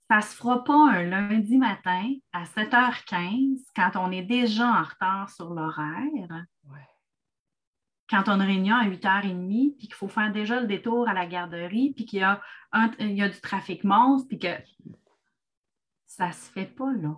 [0.10, 4.84] ça ne se fera pas un lundi matin à 7h15 quand on est déjà en
[4.84, 6.45] retard sur l'horaire.
[8.09, 11.13] Quand on a une réunion à 8h30, puis qu'il faut faire déjà le détour à
[11.13, 12.41] la garderie, puis qu'il y a,
[12.71, 14.47] un- il y a du trafic monstre, puis que
[16.05, 17.17] ça ne se fait pas là.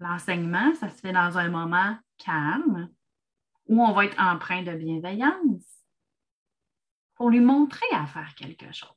[0.00, 2.88] L'enseignement, ça se fait dans un moment calme
[3.66, 5.64] où on va être empreint de bienveillance
[7.14, 8.94] pour lui montrer à faire quelque chose.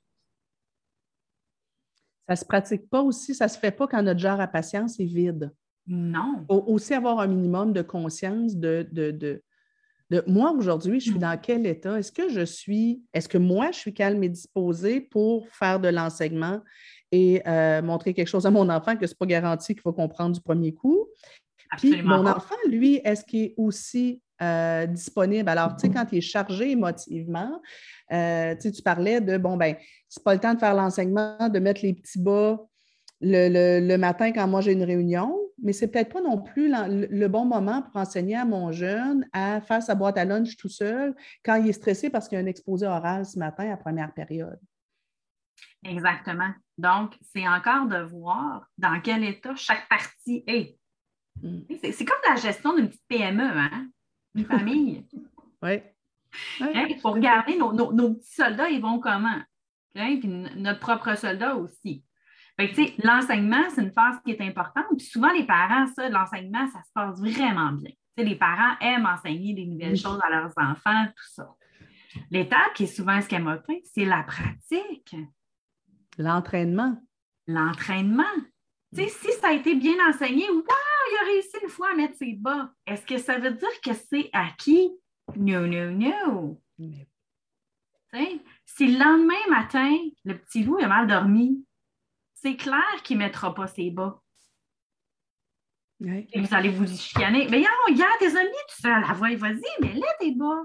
[2.28, 5.06] Ça se pratique pas aussi, ça se fait pas quand notre genre à patience est
[5.06, 5.54] vide.
[5.88, 6.46] Non.
[6.48, 9.44] faut aussi avoir un minimum de conscience de, de, de-
[10.12, 11.22] de- moi aujourd'hui, je suis Mm.
[11.22, 11.98] dans quel état?
[11.98, 15.88] Est-ce que je suis, est-ce que moi, je suis calme et disposée pour faire de
[15.88, 16.60] l'enseignement
[17.14, 19.94] et euh, montrer quelque chose à mon enfant que ce n'est pas garanti qu'il va
[19.94, 21.08] comprendre du premier coup?
[21.78, 25.48] Puis mon enfant, lui, est-ce qu'il est aussi euh, disponible?
[25.48, 27.62] Alors, tu sais, quand il est chargé émotivement,
[28.12, 29.76] euh, tu parlais de, bon, ben,
[30.10, 32.60] c'est pas le temps de faire l'enseignement, de mettre les petits bas
[33.22, 36.70] le, le- le matin quand moi j'ai une réunion, mais c'est peut-être pas non plus
[36.70, 40.70] le, bon moment pour enseigner à mon jeune à faire sa boîte à lunch tout
[40.70, 43.78] seul quand il est stressé parce qu'il y a un exposé oral ce matin à
[43.78, 44.60] première période.
[45.84, 46.52] Exactement.
[46.78, 50.78] Donc, c'est encore de voir dans quel état chaque partie est.
[51.42, 51.62] Mm.
[51.92, 53.88] C'est comme la gestion d'une petite PME, hein?
[54.36, 55.06] Une famille.
[55.62, 55.82] Oui.
[56.60, 59.42] Il faut regarder nos, nos- nos petits soldats, ils vont comment?
[59.96, 60.20] OK?
[60.20, 62.04] Puis notre propre soldat aussi.
[62.60, 64.86] Fait que, tu sais, l'enseignement, c'est une phase qui est importante.
[64.98, 67.92] Puis souvent, les parents, ça, l'enseignement, ça se passe vraiment bien.
[67.92, 71.50] Tu sais, les parents aiment enseigner des nouvelles choses à leurs enfants, tout ça.
[72.30, 75.16] L'étape qui est souvent escamotée, c'est la pratique,
[76.18, 77.02] L'entraînement.
[77.48, 78.24] l'entraînement.
[78.94, 81.96] Tu sais, si ça a été bien enseigné, wow, il a réussi une fois à
[81.96, 82.70] mettre ses bas.
[82.86, 84.92] Est-ce que ça veut dire que c'est acquis?
[85.38, 86.62] No, no, no.
[88.66, 91.66] Si le lendemain matin, le petit loup a mal dormi,
[92.42, 94.22] c'est clair qu'il ne mettra pas ses bas.
[96.04, 97.48] Et vous allez vous chicaner.
[97.50, 99.04] Mais non, hier, tes amis, tu seul.
[99.06, 100.64] Ah, ouais, vas-y, mais là, tes bas.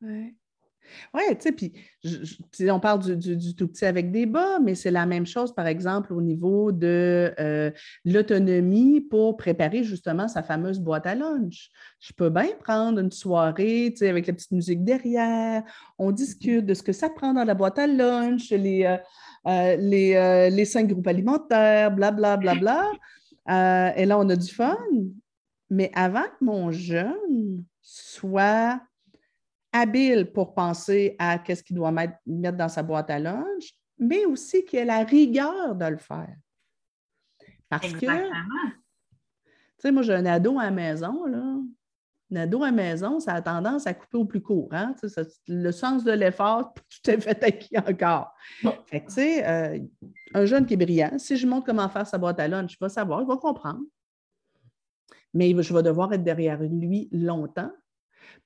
[0.00, 0.36] Oui,
[1.12, 1.72] ouais, tu sais, puis
[2.70, 5.52] on parle du, du- du tout petit avec des bas, mais c'est la même chose,
[5.52, 7.72] par exemple, au niveau de euh,
[8.04, 11.70] l'autonomie pour préparer justement sa fameuse boîte à lunch.
[11.98, 15.64] Je peux bien prendre une soirée, tu sais, avec la petite musique derrière,
[15.98, 18.98] on discute de ce que ça prend dans la boîte à lunch, les, euh,
[19.46, 22.36] euh, les, euh, les cinq groupes alimentaires, blablabla.
[22.36, 22.92] Bla, bla, bla.
[23.48, 24.78] Euh, et là, on a du fun.
[25.70, 28.80] Mais avant que mon jeune soit
[29.72, 34.24] habile pour penser à qu'est-ce qu'il doit mettre, mettre dans sa boîte à lunch, mais
[34.24, 36.36] aussi qu'il ait la rigueur de le faire.
[37.68, 38.32] Parce que, tu
[39.78, 41.56] sais, moi, j'ai un ado à la maison, là.
[42.34, 44.68] Un ado à maison, ça a tendance à couper au plus court.
[44.72, 44.94] Hein?
[45.06, 48.32] Ça- le sens de l'effort, tout à fait acquis encore.
[48.62, 48.74] Bon.
[48.86, 49.78] Fait que, tu sais, euh,
[50.34, 52.78] un jeune qui est brillant, si je montre comment faire sa boîte à lunch, il
[52.80, 53.80] va savoir, il va comprendre.
[55.32, 57.72] Mais je vais devoir être derrière lui longtemps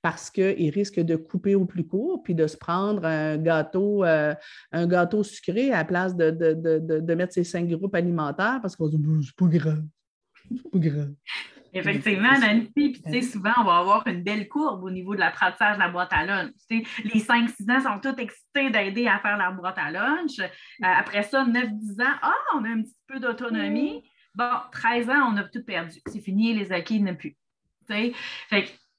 [0.02, 4.34] parce qu'il risque de couper au plus court puis de se prendre un gâteau, euh,
[4.72, 7.94] un gâteau sucré à la place de, de, de- de- de mettre ses cinq groupes
[7.94, 9.84] alimentaires parce qu'on se dit Bah, c'est pas grave.
[10.50, 11.12] C'est pas grave.
[11.72, 15.20] Effectivement, Nancy, puis tu sais, souvent, on va avoir une belle courbe au niveau de
[15.20, 16.52] l'apprentissage de la boîte à lunch.
[16.70, 20.38] Les 5-6 ans sont tous excités d'aider à faire la boîte à lunch.
[20.38, 20.46] Euh,
[20.80, 24.02] après ça, 9-10 ans, ah, on a un petit peu d'autonomie.
[24.34, 25.98] Bon, 13 ans, on a tout perdu.
[26.06, 27.36] C'est fini, les acquis, il n'y en a plus.
[27.86, 28.14] Fait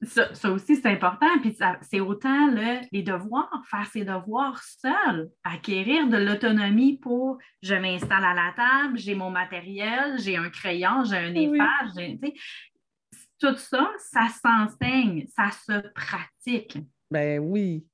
[0.02, 1.28] ça, ça aussi, c'est important.
[1.42, 7.76] Puis c'est autant le- les devoirs, faire ses devoirs seul, acquérir de l'autonomie pour je
[7.76, 11.60] m'installe à la table, j'ai mon matériel, j'ai un crayon, j'ai un Oui.
[11.98, 12.34] tu sais,
[13.40, 16.78] tout ça, ça s'enseigne, ça se pratique.
[17.12, 17.86] Ben oui.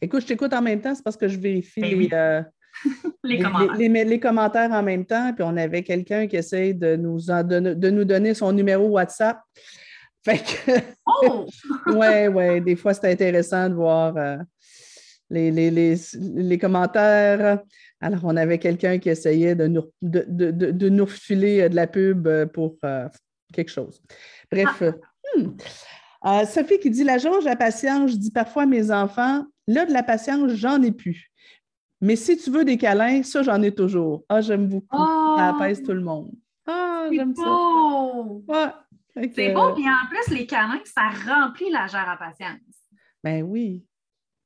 [0.00, 2.08] Écoute, je t'écoute en même temps, c'est parce que je vérifie Ben les, oui.
[2.12, 2.42] euh,
[3.24, 3.76] Les les- commentaires.
[3.76, 5.32] les- les- les commentaires en même temps.
[5.34, 8.86] Puis on avait quelqu'un qui essaye de nous, en donner- de nous donner son numéro
[8.88, 9.40] WhatsApp.
[10.26, 10.72] Fait que,
[11.06, 11.46] Oh!
[11.86, 14.16] ouais, ouais, des fois, c'est intéressant de voir.
[14.16, 14.38] euh,
[15.30, 17.60] les, les, commentaires.
[18.00, 21.86] Alors, on avait quelqu'un qui essayait de nous, de, de, de, nous refiler de la
[21.86, 22.76] pub pour
[23.52, 24.02] quelque chose.
[24.50, 24.82] Bref.
[26.24, 26.42] Ah.
[26.42, 26.44] Hmm.
[26.46, 29.92] Sophie qui dit La jauge la patience, je dis parfois à mes enfants, là, de
[29.92, 31.30] la patience, j'en ai plus.
[32.00, 34.24] Mais si tu veux des câlins, ça, j'en ai toujours.
[34.28, 34.96] Ah, j'aime beaucoup.
[34.96, 35.56] Ça oh!
[35.56, 36.32] apaise tout le monde.
[36.66, 37.42] Ah, j'aime ça.
[38.48, 38.72] Ouais.
[39.34, 39.72] C'est beau.
[39.74, 42.60] Puis en plus, les câlins, ça remplit la jarre à patience.
[43.24, 43.84] Ben oui.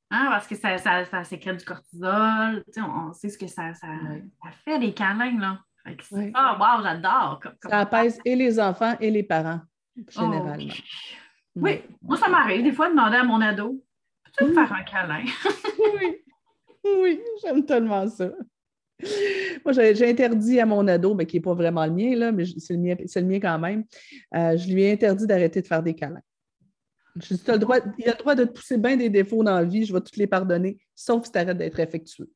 [0.09, 2.63] Hein, parce que ça, ça, ça sécrète du cortisol.
[2.69, 3.87] Sais, on, sait ce que ça, ça,
[4.65, 5.59] fait, les câlins, là.
[6.33, 7.41] Ah, wow, j'adore.
[7.63, 9.61] Ça apaise et les enfants et les parents,
[10.09, 10.73] généralement.
[11.55, 13.83] Oui, moi, ça m'arrive des fois de demander à mon ado
[14.23, 15.25] Peux-tu me faire un câlin?
[15.79, 16.17] oui.
[16.83, 18.29] Oui, j'aime tellement ça.
[19.65, 22.45] Moi, j'ai interdit à mon ado, mais qui n'est pas vraiment le mien, là, mais
[22.45, 23.83] c'est le mien, le mien quand même.
[24.35, 26.21] Euh, je lui ai interdit d'arrêter de faire des câlins.
[27.17, 29.55] Je as le droit, il a le droit de te pousser bien des défauts dans
[29.55, 32.31] la vie, je vais toutes les pardonner, sauf si tu arrêtes d'être affectueux.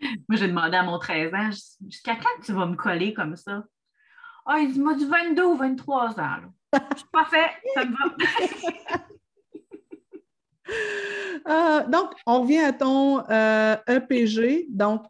[0.00, 1.50] Moi, j'ai demandé à mon 13 ans,
[1.84, 3.64] jusqu'à quand tu vas me coller comme ça?
[4.46, 6.36] Ah, il dit, moi, du 22 ou 23 ans.
[6.72, 8.98] Je suis pas fait, ça me va.
[11.48, 15.06] Euh, donc, on revient à ton EPG, euh, e donc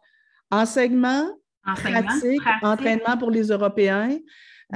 [0.51, 1.25] enseignement,
[1.63, 4.17] pratique, entraînement pour les Européens.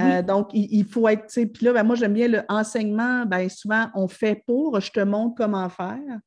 [0.00, 3.90] Euh, donc, il, faut être, puis là, ben, moi, j'aime bien le enseignement, ben, souvent,
[3.94, 6.18] on fait pour, je te montre comment faire.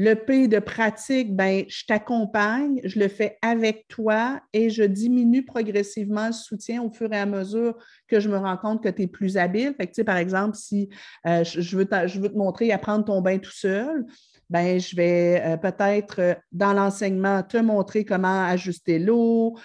[0.00, 5.44] Le P de pratique, ben, je t'accompagne, je le fais avec toi et je diminue
[5.44, 9.02] progressivement le soutien au fur et à mesure que je me rends compte que tu
[9.02, 9.74] es plus habile.
[9.76, 10.88] Fait que, par exemple, si
[11.26, 14.06] euh, je, veux je veux te montrer à prendre ton bain tout seul,
[14.50, 19.56] ben, je vais euh, peut-être euh, dans l'enseignement te montrer comment ajuster l'eau,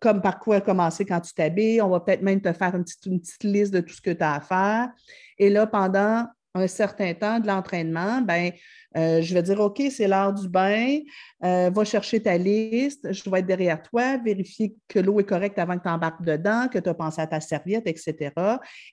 [0.00, 1.80] comme par quoi commencer quand tu t'habilles.
[1.82, 4.10] On va peut-être même te faire une petite, une petite liste de tout ce que
[4.10, 4.90] tu as à faire.
[5.38, 8.52] Et là, pendant un certain temps de l'entraînement, ben,
[8.96, 10.98] euh, je vais dire, OK, c'est l'heure du bain,
[11.44, 15.58] euh, va chercher ta liste, je vais être derrière toi, vérifier que l'eau est correcte
[15.58, 18.32] avant que tu embarques dedans, que tu as pensé à ta serviette, etc.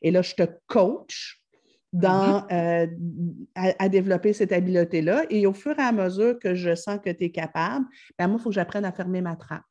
[0.02, 1.40] Et là, je te coach
[1.96, 2.88] dans, mm-hmm.
[3.58, 5.24] euh, à, développer cette habileté-là.
[5.30, 7.86] Et au fur et à mesure que je sens que tu es capable,
[8.20, 9.64] ben moi, il faut que j'apprenne à fermer ma trappe.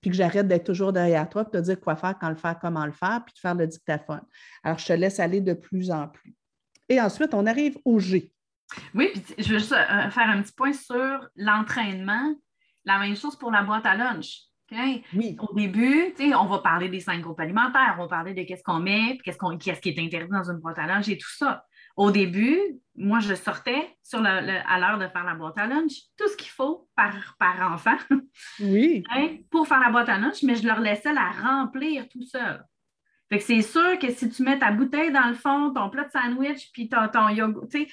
[0.00, 2.58] Puis que j'arrête d'être toujours derrière toi, pour te dire quoi faire, quand le faire,
[2.60, 4.22] comment le faire, puis de faire le dictaphone.
[4.64, 6.34] Alors, je te laisse aller de plus en plus.
[6.88, 8.32] Et ensuite, on arrive au G.
[8.92, 12.34] Oui, puis je veux juste euh, faire un petit point sur l'entraînement.
[12.84, 14.40] La même chose pour la boîte à lunch.
[15.14, 15.36] Oui.
[15.38, 18.80] Au début, on va parler des cinq groupes alimentaires, on va parler de qu'est-ce qu'on
[18.80, 21.64] met, qu'est-ce, qu'on, qu'est-ce qui est interdit dans une boîte à lunch et tout ça.
[21.96, 22.58] Au début,
[22.96, 26.36] moi, je sortais sur le, à l'heure de faire la boîte à lunch tout ce
[26.36, 27.96] qu'il faut par, par enfant.
[28.58, 29.04] Oui.
[29.50, 32.64] pour faire la boîte à lunch, mais je leur laissais la remplir tout seul.
[33.28, 36.04] Fait que c'est sûr que si tu mets ta bouteille dans le fond, ton plat
[36.04, 37.88] de sandwich, puis ton, ton yoga, tu sais,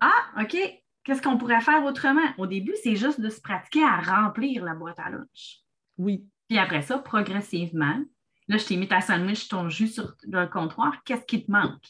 [0.00, 0.56] ah, OK,
[1.04, 2.28] qu'est-ce qu'on pourrait faire autrement?
[2.38, 5.60] Au début, c'est juste de se pratiquer à remplir la boîte à lunch.
[6.00, 6.26] Oui.
[6.48, 8.02] Puis après ça, progressivement,
[8.48, 11.84] là, je t'ai mis ta sandwich, ton jus sur le comptoir, qu'est-ce qui te manque?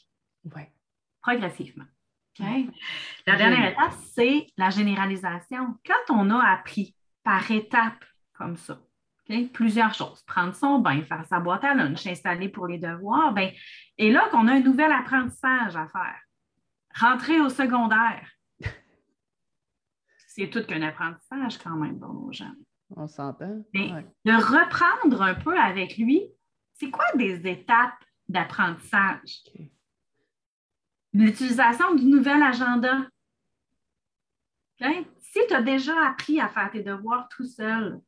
[0.45, 0.63] Oui.
[1.23, 1.87] Progressivement.
[3.27, 5.77] La dernière étape, c'est la généralisation.
[5.85, 8.81] Quand on a appris par étapes comme ça,
[9.53, 13.51] plusieurs choses, prendre son bain, faire sa boîte à lunch, s'installer pour les devoirs, ben,
[13.99, 16.21] et là qu'on a un nouvel apprentissage à faire.
[16.99, 18.29] Rentrer au secondaire.
[20.27, 22.55] C'est tout qu'un apprentissage quand même pour nos gens.
[22.97, 23.65] On s'entend.
[23.75, 26.23] De reprendre un peu avec lui,
[26.73, 29.43] c'est quoi des étapes d'apprentissage?
[31.13, 33.07] L'utilisation du nouvel agenda.
[35.21, 38.01] Si tu as déjà appris à faire tes devoirs tout seul,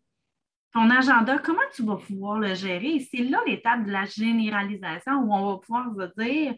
[0.73, 3.07] ton agenda, comment tu vas pouvoir le gérer?
[3.11, 6.55] C'est là l'étape de la généralisation où on va pouvoir se dire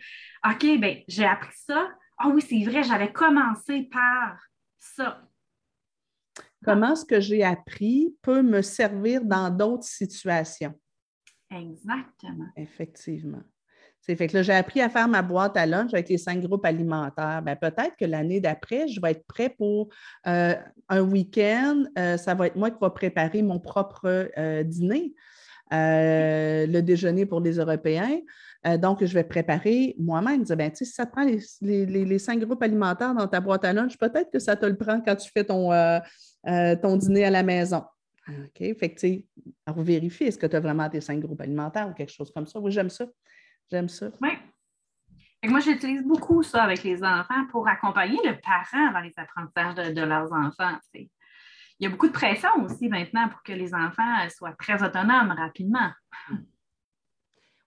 [0.49, 4.39] OK, ben j'ai appris ça, ah oui, c'est vrai, j'avais commencé par
[4.79, 5.29] ça.
[6.65, 10.75] Comment ce que j'ai appris peut me servir dans d'autres situations?
[11.51, 12.47] Exactement.
[12.57, 13.43] Effectivement.
[14.07, 16.43] C'est fait que là, j'ai appris à faire ma boîte à lunch avec les cinq
[16.43, 17.41] groupes alimentaires.
[17.43, 19.89] Ben, peut-être que l'année d'après, je vais être prêt pour
[20.27, 20.55] euh,
[20.91, 21.85] un week-end.
[21.99, 25.15] Euh, ça va être moi qui vais préparer mon propre euh, dîner,
[25.71, 28.21] le déjeuner pour les Européens.
[28.67, 30.43] Euh, donc, je vais préparer moi-même.
[30.43, 33.99] Dire, ben, si ça te prend les, cinq groupes alimentaires dans ta boîte à lunch,
[33.99, 35.99] peut-être que ça te le prend quand tu fais ton, euh,
[36.47, 37.85] euh, ton dîner à la maison.
[38.27, 38.79] OK?
[38.79, 42.33] Fait que, vérifier, est-ce que tu as vraiment tes cinq groupes alimentaires ou quelque chose
[42.33, 42.59] comme ça?
[42.59, 43.05] Oui, j'aime ça.
[43.71, 44.09] J'aime ça.
[44.23, 44.31] Oui.
[45.45, 50.03] moi, j'utilise beaucoup ça avec les enfants pour accompagner le parent dans les apprentissages de
[50.03, 50.79] leurs enfants.
[51.81, 55.35] Il y a beaucoup de pression aussi maintenant pour que les enfants soient très autonomes
[55.37, 55.91] rapidement.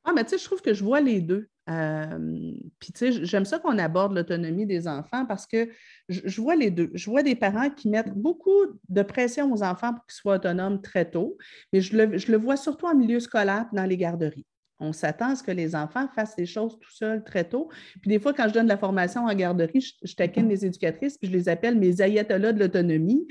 [0.05, 1.49] Ah, mais tu sais, je trouve que je vois les deux.
[1.65, 5.69] puis, tu sais, j'aime ça qu'on aborde l'autonomie des enfants parce que
[6.07, 6.89] je, vois les deux.
[6.93, 10.81] Je vois des parents qui mettent beaucoup de pression aux enfants pour qu'ils soient autonomes
[10.81, 11.37] très tôt,
[11.73, 14.47] mais je le, je le vois surtout en milieu scolaire dans les garderies.
[14.79, 17.69] On s'attend à ce que les enfants fassent les choses tout seuls très tôt.
[18.01, 21.17] Puis des fois, quand je donne la formation en garderie, je, je taquine les éducatrices,
[21.17, 23.27] puis je les appelle mes ayatollahs de l'autonomie,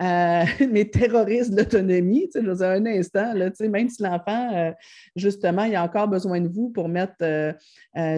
[0.00, 2.28] euh, mes terroristes de l'autonomie.
[2.32, 4.72] Tu sais, je un instant, là, tu sais, même si l'enfant, euh,
[5.14, 7.52] justement, il a encore besoin de vous pour mettre euh,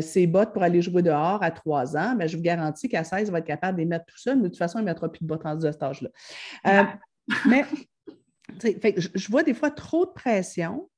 [0.01, 3.29] ses bottes pour aller jouer dehors à trois ans, bien, je vous garantis qu'à 16,
[3.29, 4.87] il va être capable de les mettre tout seul, mais de toute façon, il ne
[4.87, 6.09] mettra plus de bottes en ce âge-là.
[7.47, 7.65] mais
[8.59, 10.89] fait, je vois des fois trop de pression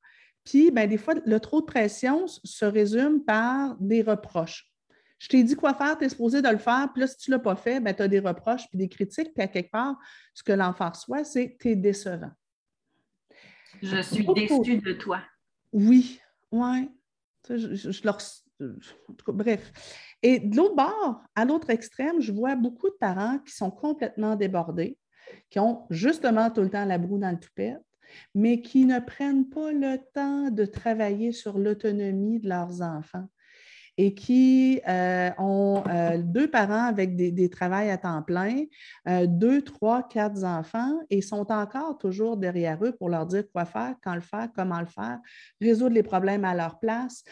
[0.45, 4.73] puis, ben, des fois, le trop de pression se résume par des reproches.
[5.19, 7.31] Je t'ai dit quoi faire, tu es supposé de le faire, puis là, si tu
[7.31, 9.71] ne l'as pas fait, ben, tu as des reproches puis des critiques, puis à quelque
[9.71, 9.97] part,
[10.35, 12.33] ce que l'enfant reçoit, c'est tu es décevant.
[13.81, 15.21] Je suis déçue de toi.
[15.73, 16.21] Oui,
[16.51, 16.91] oui.
[17.49, 18.19] Je, leur...
[19.29, 19.73] Bref.
[20.23, 24.35] Et de l'autre bord, à l'autre extrême, je vois beaucoup de parents qui sont complètement
[24.37, 24.99] débordés,
[25.51, 27.81] qui ont justement tout le temps la broue dans le toupette,
[28.35, 33.29] mais qui ne prennent pas le temps de travailler sur l'autonomie de leurs enfants
[33.99, 38.65] et qui euh, ont euh, deux parents avec des, des travails à temps plein,
[39.09, 43.65] euh, deux, trois, quatre enfants et sont encore toujours derrière eux pour leur dire quoi
[43.65, 45.21] faire, quand le faire, comment le faire,
[45.61, 47.25] résoudre les problèmes à leur place,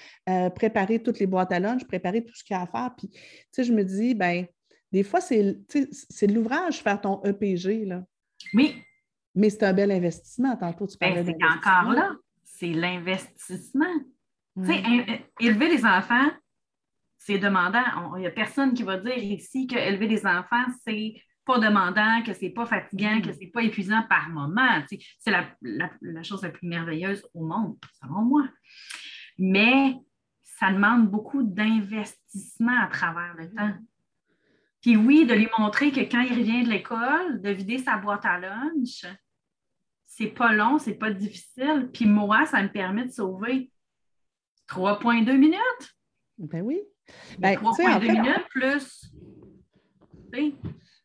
[0.55, 2.95] préparer toutes les boîtes à lunch, préparer tout ce qu'il y a à faire.
[2.97, 3.19] Puis, tu
[3.53, 4.47] sais, je me dis, ben
[4.93, 7.87] des fois, c'est de l'ouvrage faire ton EPG.
[7.87, 8.05] Là.
[8.55, 8.75] Oui,
[9.35, 10.57] mais c'est un bel investissement.
[10.57, 13.95] Tantôt, tu ben, parlais C'est encore là, c'est l'investissement.
[14.65, 14.83] Sais,
[15.41, 16.29] élever les enfants,
[17.17, 18.17] c'est demandant.
[18.17, 21.15] Il n'y a personne qui va dire ici qu'élever des enfants, c'est
[21.45, 24.83] pas demandant, que c'est pas fatigant, que c'est pas épuisant par moment.
[25.19, 28.43] c'est la, la, chose la plus merveilleuse au monde, selon moi.
[29.39, 29.97] Mais
[30.43, 33.75] ça demande beaucoup d'investissement à travers le temps.
[34.81, 38.25] Puis oui, de lui montrer que quand il revient de l'école, de vider sa boîte
[38.25, 39.05] à lunch,
[40.07, 41.91] c'est pas long, c'est pas difficile.
[41.93, 43.71] Puis moi, ça me permet de sauver
[44.69, 45.97] 3,2 minutes.
[46.39, 46.81] Ben oui.
[47.39, 49.13] Ben, 3,2 minutes plus.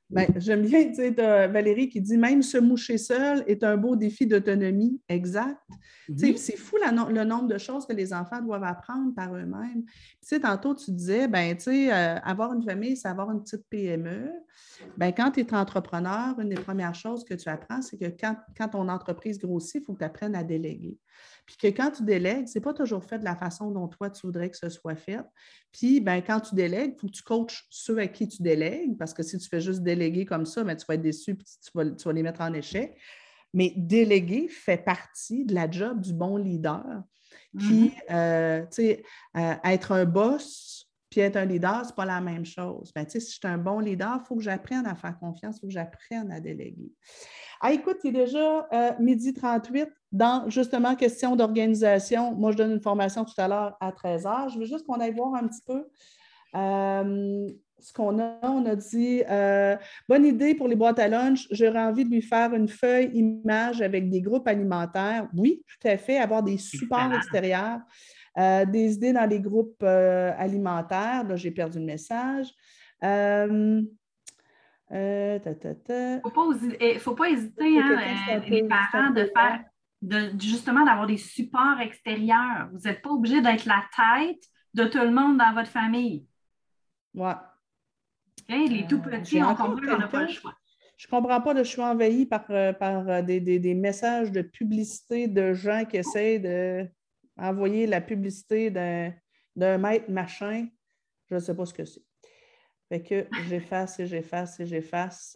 [0.10, 4.28] Ben, J'aime bien sais, Valérie qui dit même se moucher seul est un beau défi
[4.28, 5.02] d'autonomie.
[5.10, 5.58] Exact.
[6.16, 9.84] C'est fou le nombre de choses que les enfants doivent apprendre par eux-mêmes.
[10.42, 14.32] Tantôt, tu disais, ben, euh, avoir une famille, c'est avoir une petite PME.
[14.98, 18.36] Ben, quand tu es entrepreneur, une des premières choses que tu apprends, c'est que quand,
[18.56, 21.00] quand ton entreprise grossit, il faut que tu apprennes à déléguer.
[21.46, 24.10] Puis que quand tu délègues, ce n'est pas toujours fait de la façon dont toi,
[24.10, 25.20] tu voudrais que ce soit fait.
[25.72, 28.98] Puis, ben, quand tu délègues, il faut que tu coaches ceux à qui tu délègues,
[28.98, 31.72] parce que si tu fais juste déléguer comme ça, ben, tu vas être déçu tu
[31.74, 32.98] vas, tu vas les mettre en échec.
[33.54, 36.84] Mais déléguer fait partie de la job du bon leader
[37.58, 38.12] qui, mm-hmm.
[38.12, 39.04] euh, tu sais,
[39.38, 40.85] euh, être un boss
[41.16, 42.92] puis être un leader, ce n'est pas la même chose.
[42.94, 45.60] Ben, si je suis un bon leader, il faut que j'apprenne à faire confiance, il
[45.62, 46.92] faut que j'apprenne à déléguer.
[47.62, 52.34] Ah, écoute, il est déjà euh, midi 38 dans justement question d'organisation.
[52.34, 54.54] Moi, je donne une formation tout à l'heure à 13 h.
[54.54, 55.86] Je veux juste qu'on aille voir un petit peu
[57.80, 59.78] ce qu'on a, on a dit euh,
[60.10, 61.48] bonne idée pour les boîtes à lunch.
[61.52, 65.28] J'aurais envie de lui faire une feuille image avec des groupes alimentaires.
[65.36, 67.80] Oui, tout à fait, avoir des supports extérieurs,
[68.38, 71.28] euh, des idées dans les groupes euh, alimentaires.
[71.28, 72.48] Là, j'ai perdu le message.
[73.02, 73.88] Il
[74.92, 79.64] ne faut, pas hésiter, hein, les parents, de faire
[80.02, 82.70] de, justement d'avoir des supports extérieurs.
[82.72, 86.26] Vous n'êtes pas obligé d'être la tête de tout le monde dans votre famille.
[87.14, 87.34] Ouais
[88.50, 90.54] les tout euh, petits, on comprend qu'on n'a pas le choix.
[90.98, 94.42] Je ne comprends pas de je suis envahi par, euh, par euh, des, messages de
[94.42, 96.90] publicité de gens qui essaient
[97.38, 100.68] d'envoyer la publicité d'un maître machin.
[101.30, 102.04] Je ne sais pas ce que c'est.
[102.90, 105.36] Fait que j'efface et j'efface et j'efface.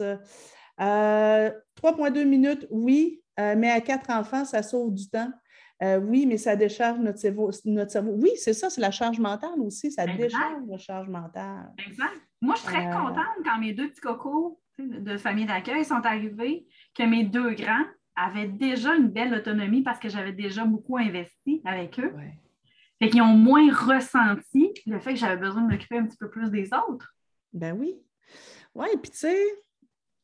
[0.78, 5.32] 3,2 minutes, oui, mais à quatre enfants, ça sauve du temps.
[5.82, 7.50] oui, mais ça décharge notre cerveau.
[7.64, 8.12] Notre cerveau.
[8.12, 9.90] Oui, c'est ça, c'est la charge mentale aussi.
[9.90, 11.72] Ça décharge la charge mentale.
[11.86, 12.20] Exact.
[12.42, 16.66] Moi, je suis très contente quand mes deux petits cocos de famille d'accueil sont arrivés,
[16.94, 17.84] que mes deux grands
[18.20, 22.12] avaient déjà une belle autonomie parce que j'avais déjà beaucoup investi avec eux.
[22.98, 26.28] Fait qu'ils ont moins ressenti le fait que j'avais besoin de m'occuper un petit peu
[26.28, 27.14] plus des autres.
[27.52, 27.96] Ben oui.
[28.74, 29.36] Oui, puis tu sais,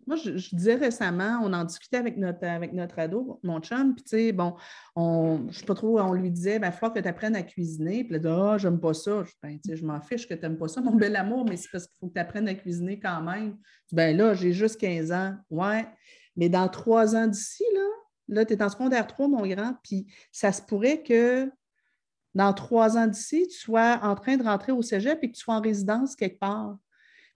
[0.07, 4.05] moi, je, disais récemment, on en discutait avec notre, avec notre ado, mon chum, puis
[4.05, 4.55] tu sais, bon,
[4.95, 7.35] on, je ne sais pas trop, on lui disait, il ben, faut que tu apprennes
[7.35, 8.05] à cuisiner.
[8.05, 9.25] Puis là, dit, ah, j'aime pas ça.
[9.25, 11.71] Je, ben, je m'en fiche que tu n'aimes pas ça, mon bel amour, mais c'est
[11.73, 13.57] parce qu'il faut que tu apprennes à cuisiner quand même.
[13.91, 15.35] Ben là, j'ai juste 15 ans.
[15.51, 15.87] Ouais,
[16.37, 17.87] mais dans trois ans d'ici, là,
[18.29, 21.51] là, tu es en secondaire 3, mon grand, puis ça se pourrait que
[22.35, 25.41] dans trois ans d'ici, tu sois en train de rentrer au cégep et que tu
[25.41, 26.77] sois en résidence quelque part.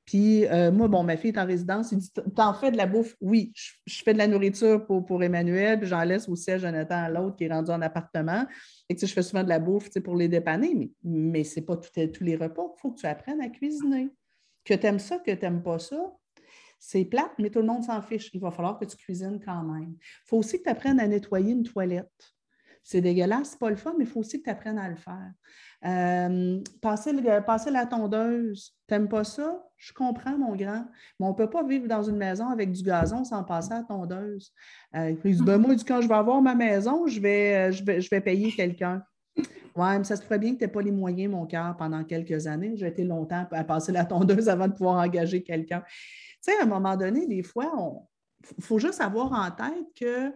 [0.05, 2.86] Puis euh, moi, bon, ma fille est en résidence, il dit T'en fais de la
[2.86, 3.16] bouffe?
[3.20, 6.96] Oui, je, fais de la nourriture pour, pour Emmanuel, puis j'en laisse aussi à Jonathan
[6.96, 8.44] à l'autre qui est rendu en appartement.
[8.88, 11.66] Et que je fais souvent de la bouffe pour les dépanner, mais, mais ce n'est
[11.66, 12.64] pas tous les repas.
[12.76, 14.11] Il faut que tu apprennes à cuisiner.
[14.64, 16.12] Que tu aimes ça, que tu n'aimes pas ça,
[16.81, 18.31] c'est plate, mais tout le monde s'en fiche.
[18.33, 19.95] Il va falloir que tu cuisines quand même.
[20.01, 22.11] Il faut aussi que tu apprennes à nettoyer une toilette.
[22.83, 24.97] C'est dégueulasse, c'est pas le fun, mais il faut aussi que tu apprennes à le
[24.97, 25.33] faire.
[25.85, 27.12] Euh, passer,
[27.70, 29.62] la tondeuse, t'aimes pas ça?
[29.76, 30.87] Je comprends, mon grand,
[31.18, 33.83] mais on ne peut pas vivre dans une maison avec du gazon sans passer la
[33.83, 34.51] tondeuse.
[34.97, 38.01] Euh, dit, ben, moi, quand je vais avoir ma maison, je vais, euh, je vais,
[38.01, 39.03] je vais payer quelqu'un.
[39.76, 42.03] Oui, mais ça se ferait bien que tu n'aies pas les moyens, mon cœur, pendant
[42.05, 42.72] quelques années.
[42.76, 45.85] J'ai été longtemps à passer la tondeuse avant de pouvoir engager quelqu'un.
[46.41, 47.70] Sais, à un moment donné, des fois,
[48.57, 50.32] il faut juste avoir en tête que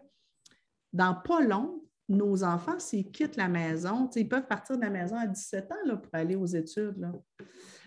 [0.93, 5.17] dans pas long, nos enfants, s'ils quittent la maison, ils peuvent partir de la maison
[5.17, 6.99] à 17 ans pour aller aux études.
[6.99, 7.13] Là.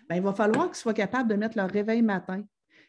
[0.10, 2.44] Ben, il va falloir qu'ils soient capables de mettre leur réveil matin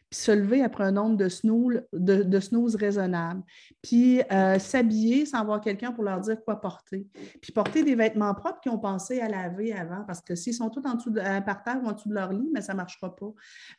[0.09, 3.43] puis se lever après un nombre de snooze, de, snooze raisonnables,
[3.81, 7.07] puis euh, s'habiller sans avoir quelqu'un pour leur dire quoi porter,
[7.41, 10.69] puis porter des vêtements propres qu'ils ont pensé à laver avant, parce que s'ils sont
[10.69, 12.73] tous en dessous de, euh, par terre ou en dessous de leur lit, mais ça
[12.73, 13.31] ne marchera pas.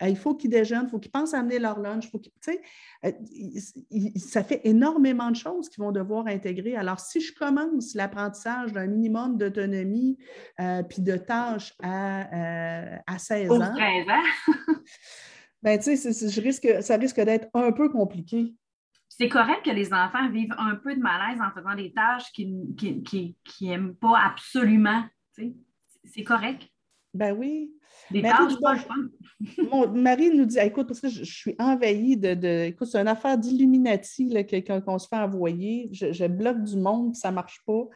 [0.03, 2.33] Euh, il faut qu'ils déjeunent, il faut qu'ils pensent à amener leur lunch, faut qu'ils,
[4.21, 6.77] ça fait énormément de choses qu'ils vont devoir intégrer.
[6.77, 10.17] Alors, si je commence l'apprentissage d'un minimum d'autonomie
[10.89, 13.75] puis de tâches à, à 16 ans,
[15.63, 16.13] ben, tu sais,
[16.83, 18.55] ça risque d'être un peu compliqué.
[19.09, 23.35] C'est correct que les enfants vivent un peu de malaise en faisant des tâches qu'ils
[23.61, 25.05] n'aiment pas absolument.
[25.35, 26.67] C'est correct.
[27.13, 27.73] Ben oui.
[28.11, 28.77] Des tâches pas
[29.93, 32.67] Marie nous dit écoute, parce que je, suis envahie de.
[32.67, 34.33] écoute, c'est une affaire d'Illuminati
[34.87, 35.89] qu'on se fait envoyer.
[35.93, 37.89] Je, je bloque du monde, ça ne marche pas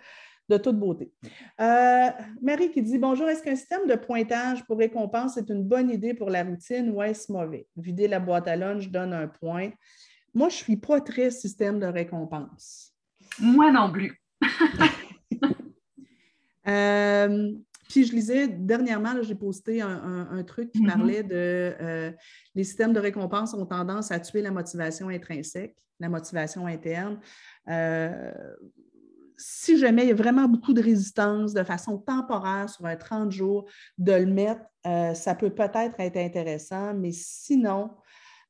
[0.48, 1.12] de toute beauté.
[1.60, 2.10] Euh,
[2.42, 6.14] Marie qui dit Bonjour, est-ce qu'un système de pointage pour récompense est une bonne idée
[6.14, 7.66] pour la routine ou est-ce mauvais?
[7.76, 9.70] Vider la boîte à lunch donne un point.
[10.34, 12.92] Moi, je ne suis pas très système de récompense.
[13.38, 14.20] Moi non plus.
[16.66, 17.52] Euh,
[17.90, 20.86] puis je lisais dernièrement, j'ai posté un, truc qui mm-hmm.
[20.86, 22.10] parlait de euh,
[22.54, 27.20] les systèmes de récompense ont tendance à tuer la motivation intrinsèque, la motivation interne
[29.36, 33.32] si jamais il y a vraiment beaucoup de résistance de façon temporaire sur un 30
[33.32, 33.66] jours,
[33.98, 37.90] de le mettre, euh, ça peut peut-être être intéressant, mais sinon,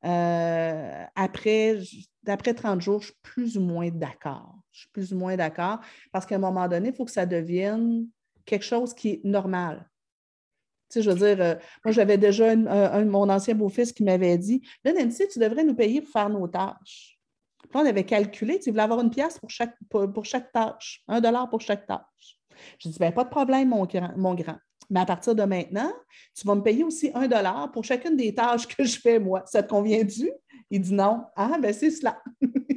[0.05, 1.79] euh, après,
[2.23, 4.55] d'après 30 jours, je suis plus ou moins d'accord.
[4.71, 5.79] Je suis plus ou moins d'accord
[6.11, 8.07] parce qu'à un moment donné, il faut que ça devienne
[8.45, 9.89] quelque chose qui est normal.
[10.89, 14.37] Tu sais, je veux dire, euh, moi, j'avais déjà un, mon ancien beau-fils qui m'avait
[14.37, 17.14] dit Là, Nancy, tu devrais nous payer pour faire nos tâches
[17.73, 21.49] on avait calculé, tu voulais avoir une pièce pour chaque, pour, chaque tâche, un dollar
[21.49, 22.39] pour chaque tâche.
[22.79, 24.57] Je dis, ben, pas de problème, mon grand, mon grand.
[24.89, 25.91] Mais à partir de maintenant,
[26.35, 29.43] tu vas me payer aussi un dollar pour chacune des tâches que je fais, moi.
[29.45, 30.31] Ça te convient-tu?
[30.69, 31.23] Il dit non.
[31.35, 32.21] Ah, ben c'est cela.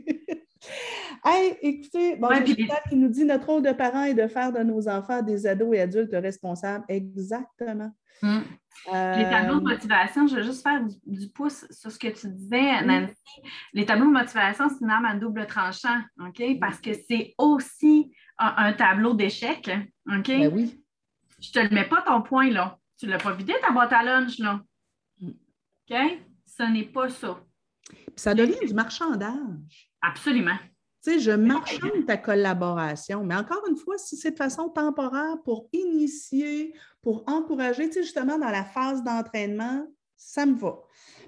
[1.25, 4.61] hey, écoutez, bon, ouais, qui nous dit notre rôle de parent est de faire de
[4.61, 6.85] nos enfants des ados et adultes responsables.
[6.89, 7.93] Exactement.
[8.23, 8.45] Hum.
[8.87, 12.29] Les tableaux de euh, motivation, je vais juste faire du, pouce sur ce que tu
[12.29, 13.15] disais, Nancy.
[13.73, 16.43] Les tableaux de motivation, c'est une arme à double tranchant, OK?
[16.61, 19.71] Parce que c'est aussi un, tableau d'échec,
[20.07, 20.29] OK?
[20.29, 20.81] Ben oui.
[21.41, 22.79] Je te le mets pas ton point, là.
[22.99, 24.61] Tu ne l'as pas vidé, ta boîte à lunch, là.
[25.21, 25.31] Mm.
[25.31, 25.97] OK?
[26.47, 27.41] Ce n'est pas ça.
[27.89, 29.88] Puis ça devient du marchandage.
[30.03, 30.57] Absolument.
[31.05, 35.37] Tu sais, je marchande ta collaboration, mais encore une fois, si c'est de façon temporaire
[35.45, 39.87] pour initier, pour encourager, tu sais, justement, dans la phase d'entraînement,
[40.17, 40.81] ça me va.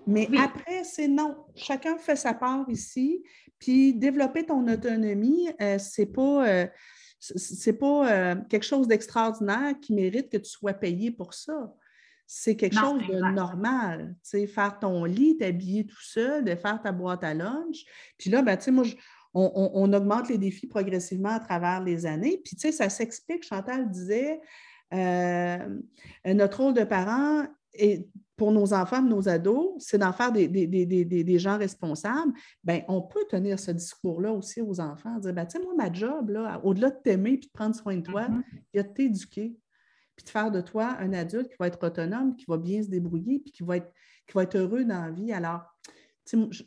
[0.06, 1.36] Mais après, c'est non.
[1.54, 3.22] Chacun fait sa part ici.
[3.58, 6.66] Puis développer ton autonomie, euh, c'est pas, euh,
[7.20, 11.72] c'est pas euh, quelque chose d'extraordinaire qui mérite que tu sois payé pour ça.
[12.32, 14.14] C'est quelque chose de normal.
[14.22, 17.84] Tu sais, faire ton lit, t'habiller tout seul, de faire ta boîte à lunch.
[18.18, 18.94] Puis là, ben, tu sais, moi, je,
[19.34, 22.40] on, augmente les défis progressivement à travers les années.
[22.44, 24.40] Puis, tu sais, ça s'explique, Chantal disait,
[24.94, 25.58] euh,
[26.24, 31.58] notre rôle de parent et pour nos enfants, nos ados, c'est d'en faire des, gens
[31.58, 32.32] responsables.
[32.62, 35.92] Bien, on peut tenir ce discours-là aussi aux enfants, dire, ben, tu sais, moi, ma
[35.92, 36.30] job,
[36.62, 38.42] au-delà de t'aimer et de prendre soin de toi, mm-hmm.
[38.72, 39.56] il y a de t'éduquer,
[40.20, 42.88] puis de faire de toi un adulte qui va être autonome, qui va bien se
[42.88, 43.90] débrouiller, puis qui va être,
[44.26, 45.32] qui va être heureux dans la vie.
[45.32, 45.62] Alors,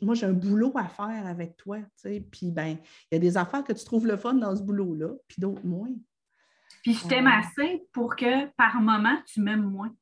[0.02, 1.78] moi, j'ai un boulot à faire avec toi.
[2.02, 2.76] Puis, ben,
[3.10, 5.64] il y a des affaires que tu trouves le fun dans ce boulot-là, puis d'autres
[5.64, 5.94] moins.
[6.82, 9.94] Puis, je t'aime assez pour que par moment, tu m'aimes moins.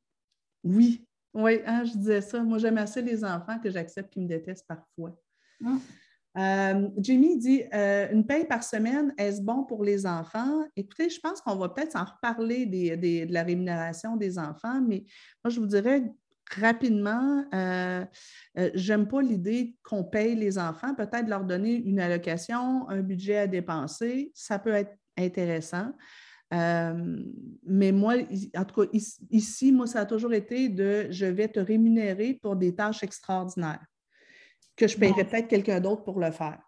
[0.65, 2.43] Oui, oui, hein, je disais ça.
[2.43, 5.15] Moi, j'aime assez les enfants que j'accepte qu'ils me détestent parfois.
[5.63, 5.79] Hum.
[6.39, 10.65] Euh, Jamie dit euh, une paye par semaine, est-ce bon pour les enfants?
[10.77, 15.05] Écoutez, je pense qu'on va peut-être en reparler de la rémunération des enfants, mais
[15.45, 16.03] moi, je vous dirais
[16.51, 18.05] rapidement, euh,
[18.75, 23.47] j'aime pas l'idée qu'on paye les enfants, peut-être leur donner une allocation, un budget à
[23.47, 25.93] dépenser, ça peut être intéressant.
[26.51, 28.15] mais moi,
[28.57, 28.99] en tout cas,
[29.31, 33.85] ici, moi, ça a toujours été de je vais te rémunérer pour des tâches extraordinaires
[34.77, 36.61] que je paierais peut-être quelqu'un d'autre pour le faire.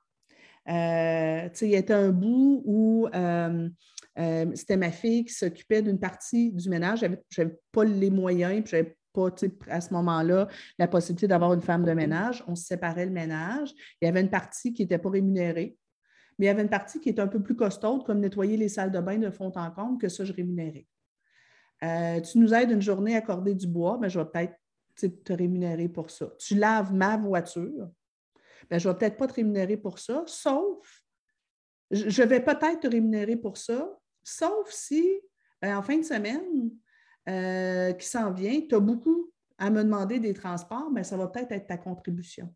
[0.69, 3.69] Euh, il y a un bout où euh,
[4.19, 7.01] euh, c'était ma fille qui s'occupait d'une partie du ménage.
[7.31, 9.29] Je n'avais pas les moyens, puis je n'avais pas
[9.69, 10.49] à ce moment-là
[10.79, 12.43] la possibilité d'avoir une femme de ménage.
[12.49, 13.73] On se séparait le ménage.
[14.01, 15.77] Il y avait une partie qui n'était pas rémunérée,
[16.39, 18.69] mais il y avait une partie qui était un peu plus costaude, comme nettoyer les
[18.69, 20.87] salles de bain de fond en comble, que ça, je rémunérais.
[21.81, 24.55] tu nous aides une journée à accorder du bois, mais ben, je vais peut-être
[24.95, 26.33] te rémunérer pour ça.
[26.39, 27.91] Tu laves ma voiture,
[28.71, 31.03] ben, je ne vais peut-être pas te rémunérer pour ça, sauf,
[31.91, 33.89] je vais peut-être te rémunérer pour ça,
[34.23, 35.21] sauf si,
[35.61, 36.71] ben, en fin de semaine
[37.29, 41.17] euh, qui s'en vient, tu as beaucoup à me demander des transports, mais ben, ça
[41.17, 42.53] va peut-être être ta contribution.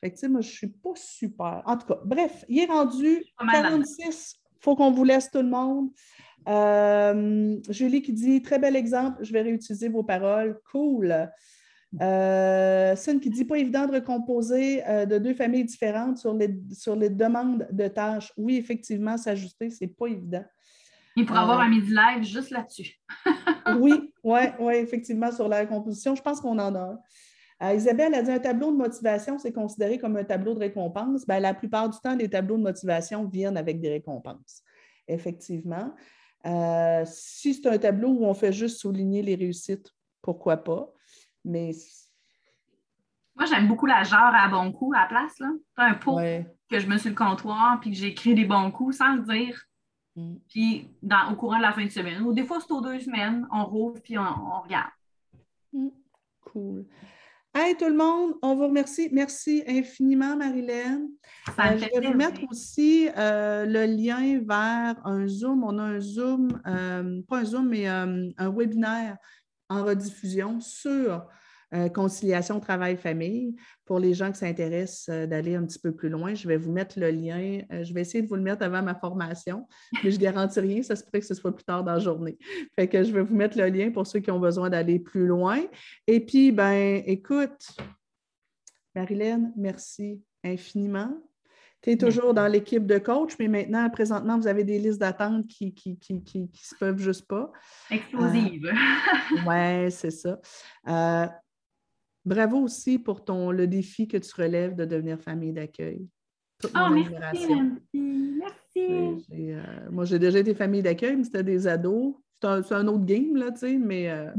[0.00, 1.62] Fait que, moi, je ne suis pas super.
[1.64, 4.34] En tout cas, bref, il est rendu 46.
[4.34, 5.90] Il faut qu'on vous laisse tout le monde.
[6.48, 10.58] Euh, Julie qui dit Très bel exemple, je vais réutiliser vos paroles.
[10.70, 11.28] Cool.
[12.00, 16.96] Euh, qui dit pas évident de recomposer euh, de deux familles différentes sur les, sur
[16.96, 18.32] les demandes de tâches.
[18.36, 20.44] Oui, effectivement, s'ajuster, c'est pas évident.
[21.16, 22.98] Il pourrait avoir euh, un midi live juste là-dessus.
[23.78, 26.14] oui, oui, oui, effectivement, sur la composition.
[26.14, 27.74] Je pense qu'on en a un.
[27.74, 31.24] Isabelle a dit un tableau de motivation, c'est considéré comme un tableau de récompense.
[31.26, 34.62] Ben, la plupart du temps, les tableaux de motivation viennent avec des récompenses.
[35.06, 35.92] Effectivement.
[36.46, 40.88] Euh, si c'est un tableau où on fait juste souligner les réussites, pourquoi pas?
[41.44, 41.72] Mais.
[43.34, 45.38] Moi, j'aime beaucoup la genre à bon coup à la place.
[45.38, 45.48] Là.
[45.76, 46.18] Un pot
[46.68, 49.62] que je me suis le comptoir puis que j'écris des bons coups sans le dire.
[50.16, 50.36] Mm.
[50.48, 50.90] Puis
[51.30, 52.22] au courant de la fin de semaine.
[52.22, 54.90] Ou des fois, c'est aux deux semaines, on rouvre puis on, regarde.
[55.72, 55.88] Mm.
[56.40, 56.86] Cool.
[57.54, 59.10] Hey tout le monde, on vous remercie.
[59.12, 61.02] Merci infiniment, Marilyn.
[61.58, 65.62] Euh, je vais vous mettre aussi euh, le lien vers un Zoom.
[65.62, 69.18] On a un Zoom, euh, pas un Zoom, mais un webinaire
[69.68, 71.26] en rediffusion sur
[71.74, 73.56] euh, conciliation travail-famille.
[73.86, 76.70] Pour les gens qui s'intéressent euh, d'aller un petit peu plus loin, je vais vous
[76.70, 77.60] mettre le lien.
[77.72, 79.66] Euh, je vais essayer de vous le mettre avant ma formation,
[80.04, 81.98] mais je ne garantis rien, ça se pourrait que ce soit plus tard dans la
[81.98, 82.36] journée.
[82.76, 85.26] Fait que je vais vous mettre le lien pour ceux qui ont besoin d'aller plus
[85.26, 85.62] loin.
[86.06, 87.74] Et puis, ben, écoute,
[88.94, 91.22] Marilyn, merci infiniment.
[91.80, 95.48] Tu es toujours dans l'équipe de coach, mais maintenant, présentement, vous avez des listes d'attente
[95.48, 97.50] qui, qui, qui, qui, se peuvent juste pas.
[97.90, 98.70] Explosive.
[99.46, 100.38] oui, c'est ça.
[102.24, 106.06] Bravo aussi pour ton, le défi que tu relèves de devenir famille d'accueil.
[106.64, 107.46] oh, merci,
[108.38, 109.24] merci.
[109.32, 112.14] Euh, moi, j'ai déjà été famille d'accueil, mais c'était des ados.
[112.40, 114.30] C'est un, autre game, là, tu sais, mais, euh,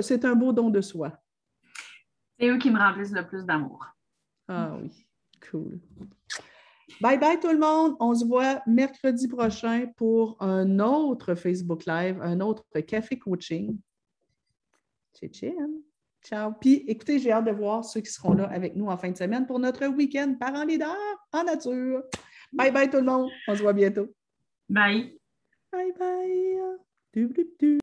[0.00, 1.12] c'est un beau don de soi.
[2.38, 3.84] C'est eux qui me remplissent le plus d'amour.
[4.46, 5.06] Ah oui,
[5.50, 5.80] cool.
[7.00, 7.96] Bye bye tout le monde.
[7.98, 13.76] On se voit mercredi prochain pour un autre Facebook Live, un autre café coaching.
[16.22, 16.52] Ciao.
[16.60, 19.16] Puis écoutez, j'ai hâte de voir ceux qui seront là avec nous en fin de
[19.16, 20.96] semaine pour notre week-end parents leader
[21.32, 22.02] en nature.
[22.52, 23.30] Bye bye tout le monde.
[23.46, 24.08] On se voit bientôt.
[24.68, 25.18] Bye.
[25.72, 27.74] Bye bye.